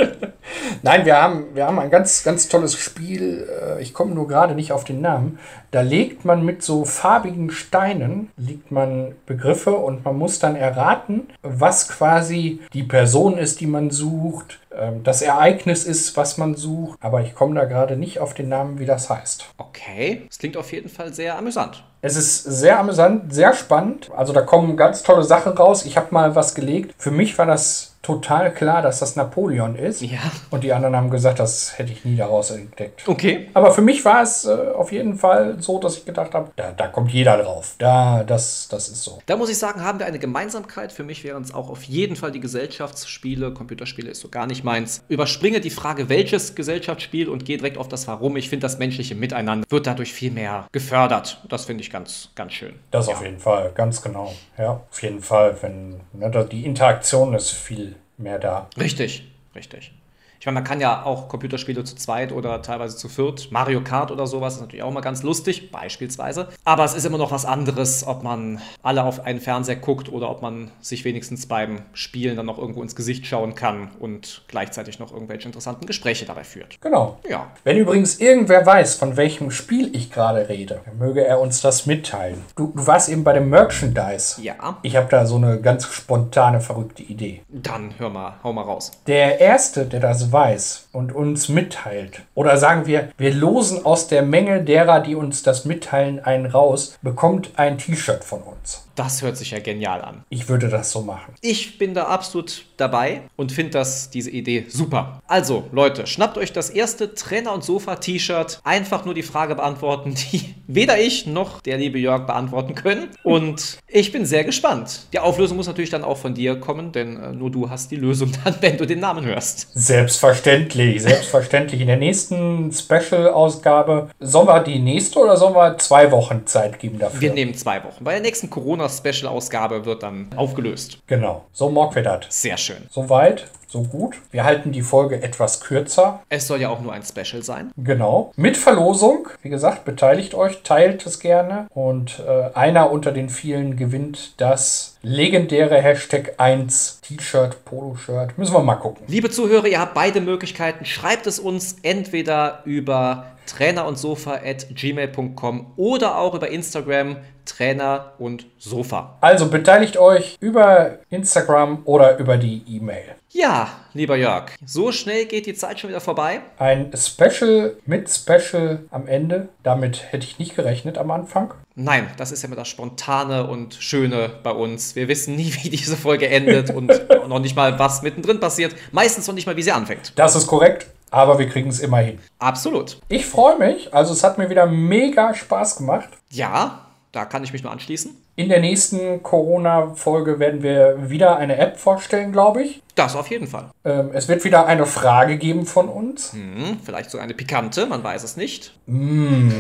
Nein, 0.83 1.05
wir 1.05 1.21
haben, 1.21 1.47
wir 1.55 1.67
haben 1.67 1.79
ein 1.79 1.91
ganz, 1.91 2.25
ganz 2.25 2.49
tolles 2.49 2.75
Spiel. 2.75 3.47
äh, 3.79 3.83
Ich 3.83 3.95
komme 3.95 4.15
nur 4.15 4.27
gerade 4.29 4.55
nicht 4.55 4.73
auf 4.73 4.85
den 4.85 5.01
Namen. 5.01 5.39
Da 5.71 5.83
legt 5.83 6.25
man 6.25 6.45
mit 6.45 6.63
so 6.63 6.85
farbigen 6.85 7.51
Steinen, 7.51 8.31
legt 8.37 8.71
man 8.71 9.15
Begriffe 9.27 9.73
und 9.73 10.05
man 10.05 10.17
muss 10.19 10.39
dann 10.39 10.57
erraten, 10.57 11.29
was 11.43 11.89
quasi 11.89 12.61
die 12.73 12.83
Person 12.83 13.39
ist, 13.39 13.61
die 13.61 13.67
man 13.67 13.91
sucht, 13.91 14.59
ähm, 14.77 15.03
das 15.05 15.23
Ereignis 15.23 15.85
ist, 15.85 16.17
was 16.17 16.39
man 16.39 16.55
sucht. 16.57 16.99
Aber 17.01 17.21
ich 17.21 17.35
komme 17.35 17.55
da 17.55 17.65
gerade 17.67 17.97
nicht 17.97 18.19
auf 18.19 18.35
den 18.35 18.49
Namen, 18.49 18.79
wie 18.79 18.87
das 18.87 19.11
heißt. 19.11 19.45
Okay, 19.59 20.23
das 20.29 20.39
klingt 20.39 20.57
auf 20.57 20.73
jeden 20.73 20.89
Fall 20.89 21.13
sehr 21.13 21.37
amüsant. 21.39 21.85
Es 22.03 22.17
ist 22.17 22.43
sehr 22.45 22.79
amüsant, 22.81 23.33
sehr 23.33 23.53
spannend. 23.53 24.11
Also 24.17 24.33
da 24.33 24.41
kommen 24.41 24.77
ganz 24.77 25.03
tolle 25.03 25.23
Sachen 25.23 25.53
raus. 25.53 25.85
Ich 25.85 25.97
habe 25.97 26.09
mal 26.11 26.35
was 26.35 26.55
gelegt. 26.55 26.95
Für 26.97 27.11
mich 27.11 27.37
war 27.39 27.47
das 27.47 27.90
total 28.03 28.53
klar, 28.53 28.81
dass 28.81 28.99
das 29.01 29.17
Napoleon 29.17 29.77
ist. 29.77 30.01
Ja. 30.01 30.19
Und 30.51 30.65
die 30.65 30.73
anderen 30.73 30.97
haben 30.97 31.11
gesagt, 31.11 31.39
das 31.39 31.79
hätte 31.79 31.93
ich 31.93 32.05
nie 32.05 32.17
daraus 32.17 32.51
entdeckt. 32.51 33.07
Okay. 33.07 33.51
Aber 33.53 33.73
für 33.73 33.83
mich 33.83 34.05
war 34.05 34.23
es 34.23 34.47
äh, 34.47 34.51
auf 34.51 34.91
jeden 34.91 35.17
Fall 35.17 35.57
so, 35.61 35.79
dass 35.79 35.99
ich 35.99 36.07
gedacht 36.07 36.33
habe, 36.33 36.51
da, 36.57 36.73
da 36.73 36.89
kommt 36.89 37.13
jeder 37.13 37.37
drauf. 37.37 37.75
Da, 37.79 38.25
das, 38.25 38.69
das 38.71 38.89
ist 38.89 39.03
so. 39.03 39.19
Da 39.27 39.37
muss 39.37 39.51
ich 39.51 39.59
sagen, 39.59 39.83
haben 39.83 39.99
wir 39.99 40.07
eine 40.07 40.19
Gemeinsamkeit. 40.19 40.93
Für 40.93 41.05
mich 41.05 41.25
wären 41.25 41.43
es 41.43 41.53
auch 41.53 41.69
auf 41.69 41.83
jeden 41.85 42.17
Fall 42.17 42.33
die 42.33 42.41
Gesellschaftsspiele. 42.41 43.53
Computerspiele 43.53 44.11
ist 44.11 44.21
so 44.21 44.29
gar 44.29 44.47
nicht 44.47 44.65
meins. 44.65 45.03
Überspringe 45.09 45.61
die 45.61 45.71
Frage, 45.71 46.09
welches 46.09 46.55
Gesellschaftsspiel 46.55 47.29
und 47.29 47.45
gehe 47.45 47.59
direkt 47.59 47.77
auf 47.77 47.89
das 47.89 48.09
Warum. 48.09 48.37
Ich 48.37 48.49
finde, 48.49 48.63
das 48.63 48.79
menschliche 48.79 49.15
Miteinander 49.15 49.67
wird 49.69 49.87
dadurch 49.87 50.13
viel 50.15 50.31
mehr 50.31 50.67
gefördert. 50.73 51.43
Das 51.49 51.67
finde 51.67 51.83
ich 51.83 51.91
ganz, 51.91 52.31
ganz 52.35 52.55
schön. 52.55 52.75
Das 52.91 53.09
auf 53.09 53.23
jeden 53.23 53.39
Fall, 53.39 53.73
ganz 53.75 54.01
genau. 54.01 54.33
Ja, 54.57 54.81
auf 54.91 55.03
jeden 55.03 55.21
Fall. 55.21 55.57
Wenn 55.61 56.01
ne, 56.13 56.49
die 56.51 56.65
Interaktion 56.65 57.35
ist 57.35 57.51
viel 57.51 57.90
mehr 58.21 58.39
da. 58.39 58.69
Richtig, 58.79 59.25
richtig. 59.55 59.93
Ich 60.41 60.47
meine, 60.47 60.55
man 60.55 60.65
kann 60.65 60.81
ja 60.81 61.05
auch 61.05 61.29
Computerspiele 61.29 61.85
zu 61.85 61.97
zweit 61.97 62.33
oder 62.33 62.63
teilweise 62.63 62.97
zu 62.97 63.11
viert. 63.11 63.53
Mario 63.53 63.83
Kart 63.83 64.11
oder 64.11 64.27
sowas 64.27 64.55
ist 64.55 64.63
natürlich 64.63 64.83
auch 64.83 64.91
mal 64.91 65.03
ganz 65.03 65.23
lustig, 65.23 65.71
beispielsweise. 65.71 66.49
Aber 66.65 66.83
es 66.83 66.95
ist 66.95 67.05
immer 67.05 67.19
noch 67.19 67.31
was 67.31 67.45
anderes, 67.45 68.07
ob 68.07 68.23
man 68.23 68.59
alle 68.83 69.05
auf 69.05 69.27
einen 69.27 69.39
Fernseher 69.39 69.77
guckt 69.77 70.11
oder 70.11 70.31
ob 70.31 70.41
man 70.41 70.71
sich 70.81 71.05
wenigstens 71.05 71.45
beim 71.47 71.83
Spielen 71.93 72.39
dann 72.39 72.47
noch 72.47 72.57
irgendwo 72.57 72.83
ins 72.83 72.97
Gesicht 72.97 73.27
schauen 73.27 73.55
kann 73.55 73.91
und 73.99 74.41
gleichzeitig 74.49 74.99
noch 74.99 75.13
irgendwelche 75.13 75.47
interessanten 75.47 75.85
Gespräche 75.85 76.25
dabei 76.25 76.45
führt. 76.45 76.81
Genau. 76.81 77.19
Ja. 77.29 77.49
Wenn 77.65 77.77
übrigens 77.77 78.19
irgendwer 78.19 78.65
weiß, 78.65 78.95
von 78.95 79.19
welchem 79.19 79.51
Spiel 79.51 79.95
ich 79.95 80.11
gerade 80.11 80.49
rede, 80.49 80.81
möge 80.99 81.23
er 81.23 81.39
uns 81.39 81.61
das 81.61 81.85
mitteilen. 81.85 82.43
Du, 82.57 82.73
du 82.75 82.87
warst 82.87 83.11
eben 83.11 83.25
bei 83.25 83.35
dem 83.35 83.51
Merchandise. 83.51 84.41
Ja. 84.41 84.79
Ich 84.81 84.97
habe 84.97 85.09
da 85.11 85.27
so 85.27 85.37
eine 85.37 85.61
ganz 85.61 85.85
spontane, 85.85 86.63
verrückte 86.63 87.03
Idee. 87.03 87.43
Dann 87.51 87.93
hör 87.99 88.09
mal, 88.09 88.37
hau 88.43 88.55
mal 88.55 88.63
raus. 88.63 88.93
Der 89.07 89.39
Erste, 89.39 89.85
der 89.85 90.01
das 90.01 90.30
weiß 90.31 90.89
und 90.93 91.13
uns 91.15 91.49
mitteilt, 91.49 92.23
oder 92.35 92.57
sagen 92.57 92.87
wir, 92.87 93.11
wir 93.17 93.35
losen 93.35 93.85
aus 93.85 94.09
der 94.09 94.23
Menge 94.23 94.63
derer, 94.63 95.01
die 95.01 95.15
uns 95.15 95.43
das 95.43 95.65
mitteilen, 95.65 96.21
einen 96.21 96.47
raus, 96.47 96.99
bekommt 97.03 97.53
ein 97.57 97.79
T-Shirt 97.79 98.25
von 98.25 98.43
uns. 98.43 98.87
Das 98.95 99.23
hört 99.23 99.37
sich 99.37 99.53
ja 99.53 99.61
genial 99.61 100.03
an. 100.03 100.25
Ich 100.29 100.49
würde 100.49 100.69
das 100.69 100.91
so 100.91 101.01
machen. 101.01 101.35
Ich 101.41 101.79
bin 101.79 101.95
da 101.95 102.05
absolut 102.05 102.65
dabei 102.81 103.23
und 103.37 103.53
finde 103.53 103.73
das 103.73 104.11
diese 104.11 104.31
Idee 104.31 104.67
super. 104.69 105.23
Also, 105.27 105.65
Leute, 105.73 106.07
schnappt 106.07 106.39
euch 106.39 106.53
das 106.53 106.71
erste 106.71 107.15
Trainer- 107.15 107.53
und 107.53 107.65
Sofa-T-Shirt. 107.65 108.61
Einfach 108.65 109.05
nur 109.05 109.15
die 109.15 109.23
Frage 109.23 109.55
beantworten, 109.55 110.15
die 110.33 110.55
weder 110.67 110.99
ich 110.99 111.27
noch 111.27 111.61
der 111.61 111.79
liebe 111.79 111.99
Jörg 111.99 112.27
beantworten 112.27 112.75
können. 112.75 113.09
Und 113.23 113.79
ich 113.87 114.13
bin 114.13 114.25
sehr 114.25 114.45
gespannt. 114.45 115.07
Die 115.13 115.19
Auflösung 115.19 115.57
muss 115.57 115.67
natürlich 115.67 115.91
dann 115.91 116.05
auch 116.05 116.17
von 116.17 116.35
dir 116.35 116.59
kommen, 116.59 116.93
denn 116.93 117.23
äh, 117.23 117.33
nur 117.33 117.51
du 117.51 117.69
hast 117.69 117.91
die 117.91 117.97
Lösung 117.97 118.33
dann, 118.45 118.57
wenn 118.61 118.77
du 118.77 118.87
den 118.87 119.01
Namen 119.01 119.25
hörst. 119.25 119.69
Selbstverständlich, 119.75 121.03
selbstverständlich. 121.03 121.81
In 121.81 121.87
der 121.87 121.97
nächsten 121.97 122.73
Special-Ausgabe, 122.73 124.11
sollen 124.21 124.47
wir 124.47 124.61
die 124.61 124.79
nächste 124.79 125.19
oder 125.19 125.37
sollen 125.37 125.55
wir 125.55 125.79
zwei 125.79 126.11
Wochen 126.11 126.47
Zeit 126.47 126.79
geben 126.79 126.99
dafür? 126.99 127.21
Wir 127.21 127.33
nehmen 127.33 127.55
zwei 127.55 127.83
Wochen. 127.85 128.03
Bei 128.05 128.13
der 128.13 128.21
nächsten 128.21 128.49
Corona-Special-Ausgabe 128.51 129.85
wird 129.85 130.03
dann 130.03 130.29
aufgelöst. 130.37 130.99
Genau, 131.07 131.45
so 131.53 131.69
mag 131.71 131.95
wir 131.95 132.03
das. 132.03 132.27
Sehr 132.29 132.57
schön. 132.57 132.70
Soweit, 132.91 133.49
so 133.71 133.83
gut. 133.85 134.17
Wir 134.33 134.45
halten 134.45 134.73
die 134.73 134.83
Folge 134.83 135.23
etwas 135.23 135.61
kürzer. 135.61 136.23
Es 136.29 136.47
soll 136.47 136.61
ja 136.61 136.69
auch 136.69 136.81
nur 136.81 136.93
ein 136.93 137.03
Special 137.03 137.43
sein. 137.43 137.71
Genau. 137.77 138.33
Mit 138.37 138.57
Verlosung. 138.57 139.29
Wie 139.43 139.49
gesagt, 139.49 139.85
beteiligt 139.85 140.35
euch, 140.35 140.63
teilt 140.63 141.07
es 141.07 141.21
gerne. 141.21 141.69
Und 141.73 142.23
äh, 142.27 142.55
einer 142.55 142.91
unter 142.91 143.13
den 143.13 143.29
vielen 143.29 143.77
gewinnt 143.77 144.41
das 144.41 144.97
legendäre 145.03 145.81
Hashtag 145.81 146.35
1 146.39 147.01
T-Shirt, 147.03 147.65
Poloshirt. 147.65 148.37
Müssen 148.37 148.55
wir 148.55 148.63
mal 148.63 148.75
gucken. 148.75 149.05
Liebe 149.07 149.31
Zuhörer, 149.31 149.67
ihr 149.67 149.81
habt 149.81 149.95
beide 149.95 150.21
Möglichkeiten. 150.21 150.85
Schreibt 150.85 151.27
es 151.27 151.39
uns 151.39 151.77
entweder 151.83 152.63
über 152.65 153.27
trainer 153.47 153.87
und 153.87 153.99
sofa 153.99 154.41
at 154.45 154.67
gmail.com 154.75 155.73
oder 155.77 156.19
auch 156.19 156.35
über 156.35 156.49
Instagram 156.49 157.17
Trainer 157.45 158.13
und 158.19 158.47
Sofa. 158.59 159.17
Also 159.21 159.49
beteiligt 159.49 159.97
euch 159.97 160.37
über 160.41 160.99
Instagram 161.11 161.83
oder 161.85 162.19
über 162.19 162.37
die 162.37 162.63
E-Mail. 162.69 163.17
Ja, 163.33 163.69
lieber 163.95 164.17
Jörg, 164.17 164.51
so 164.67 164.91
schnell 164.91 165.25
geht 165.27 165.47
die 165.47 165.55
Zeit 165.55 165.79
schon 165.79 165.89
wieder 165.89 166.01
vorbei. 166.01 166.41
Ein 166.59 166.91
Special 166.97 167.77
mit 167.87 168.11
Special 168.11 168.81
am 168.91 169.07
Ende. 169.07 169.51
Damit 169.63 170.13
hätte 170.13 170.27
ich 170.27 170.41
nicht 170.41 170.57
gerechnet 170.57 170.99
am 170.99 171.13
Anfang. 171.13 171.55
Nein, 171.77 172.09
das 172.17 172.33
ist 172.33 172.43
ja 172.43 172.49
immer 172.49 172.57
das 172.57 172.67
Spontane 172.67 173.47
und 173.47 173.75
Schöne 173.75 174.31
bei 174.43 174.51
uns. 174.51 174.97
Wir 174.97 175.07
wissen 175.07 175.37
nie, 175.37 175.55
wie 175.63 175.71
diese 175.71 175.97
Folge 175.97 176.29
endet 176.29 176.71
und 176.71 176.89
noch 177.29 177.39
nicht 177.39 177.55
mal, 177.55 177.79
was 177.79 178.03
mittendrin 178.03 178.41
passiert. 178.41 178.75
Meistens 178.91 179.29
noch 179.29 179.35
nicht 179.35 179.47
mal, 179.47 179.57
wie 179.57 179.63
sie 179.63 179.71
anfängt. 179.71 180.13
Das 180.17 180.35
ist 180.35 180.49
korrekt, 180.49 180.89
aber 181.13 181.39
wir 181.39 181.49
kriegen 181.49 181.71
es 181.71 181.79
immer 181.79 181.99
hin. 181.99 182.19
Absolut. 182.41 182.99
Ich 183.09 183.27
freue 183.27 183.59
mich. 183.59 183.95
Also 183.95 184.13
es 184.13 184.25
hat 184.25 184.39
mir 184.39 184.51
wieder 184.51 184.67
mega 184.67 185.35
Spaß 185.35 185.77
gemacht. 185.77 186.09
Ja, 186.31 186.87
da 187.13 187.27
kann 187.27 187.45
ich 187.45 187.53
mich 187.53 187.63
nur 187.63 187.71
anschließen. 187.71 188.17
In 188.37 188.49
der 188.49 188.61
nächsten 188.61 189.23
Corona-Folge 189.23 190.39
werden 190.39 190.63
wir 190.63 191.11
wieder 191.11 191.37
eine 191.37 191.59
App 191.59 191.79
vorstellen, 191.79 192.33
glaube 192.33 192.63
ich. 192.63 192.83
Das 192.95 193.15
auf 193.17 193.29
jeden 193.29 193.47
Fall. 193.47 193.71
Ähm, 193.85 194.11
es 194.15 194.29
wird 194.29 194.45
wieder 194.45 194.67
eine 194.67 194.87
Frage 194.87 195.37
geben 195.37 195.67
von 195.67 195.89
uns. 195.89 196.33
Hm, 196.33 196.79
vielleicht 196.85 197.11
so 197.11 197.19
eine 197.19 197.35
pikante, 197.35 197.87
man 197.87 198.03
weiß 198.03 198.23
es 198.23 198.37
nicht. 198.37 198.75
Mmh, 198.87 199.53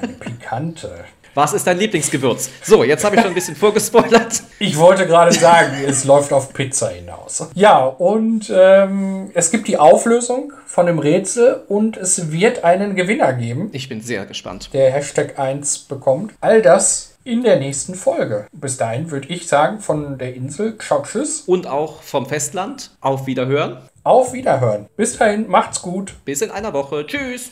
eine 0.00 0.12
pikante. 0.14 1.04
Was 1.34 1.52
ist 1.52 1.64
dein 1.66 1.78
Lieblingsgewürz? 1.78 2.50
So, 2.62 2.82
jetzt 2.82 3.04
habe 3.04 3.14
ich 3.14 3.22
schon 3.22 3.30
ein 3.30 3.34
bisschen 3.34 3.54
vorgespoilert. 3.56 4.42
Ich 4.58 4.76
wollte 4.76 5.06
gerade 5.06 5.32
sagen, 5.32 5.76
es 5.86 6.04
läuft 6.04 6.34
auf 6.34 6.52
Pizza 6.52 6.88
hinaus. 6.90 7.48
Ja, 7.54 7.84
und 7.84 8.52
ähm, 8.54 9.30
es 9.32 9.50
gibt 9.50 9.68
die 9.68 9.78
Auflösung 9.78 10.52
von 10.66 10.84
dem 10.84 10.98
Rätsel 10.98 11.62
und 11.68 11.96
es 11.96 12.30
wird 12.30 12.62
einen 12.62 12.94
Gewinner 12.94 13.32
geben, 13.32 13.70
Ich 13.72 13.88
bin 13.88 14.02
sehr 14.02 14.26
gespannt. 14.26 14.68
der 14.74 14.90
Hashtag 14.90 15.38
1 15.38 15.78
bekommt. 15.78 16.34
All 16.42 16.60
das 16.60 17.09
in 17.24 17.42
der 17.42 17.58
nächsten 17.58 17.94
Folge. 17.94 18.46
Bis 18.52 18.76
dahin 18.76 19.10
würde 19.10 19.28
ich 19.28 19.46
sagen, 19.48 19.80
von 19.80 20.18
der 20.18 20.34
Insel, 20.34 20.78
ciao, 20.78 21.02
tschüss, 21.02 21.42
Und 21.46 21.66
auch 21.66 22.02
vom 22.02 22.26
Festland. 22.26 22.90
Auf 23.00 23.26
Wiederhören. 23.26 23.78
auf 24.02 24.32
Wiederhören. 24.32 24.88
Bis 24.96 25.18
dahin, 25.18 25.48
macht's 25.48 25.82
gut. 25.82 26.14
Bis 26.24 26.40
in 26.40 26.50
einer 26.50 26.72
Woche. 26.72 27.06
Tschüss. 27.06 27.50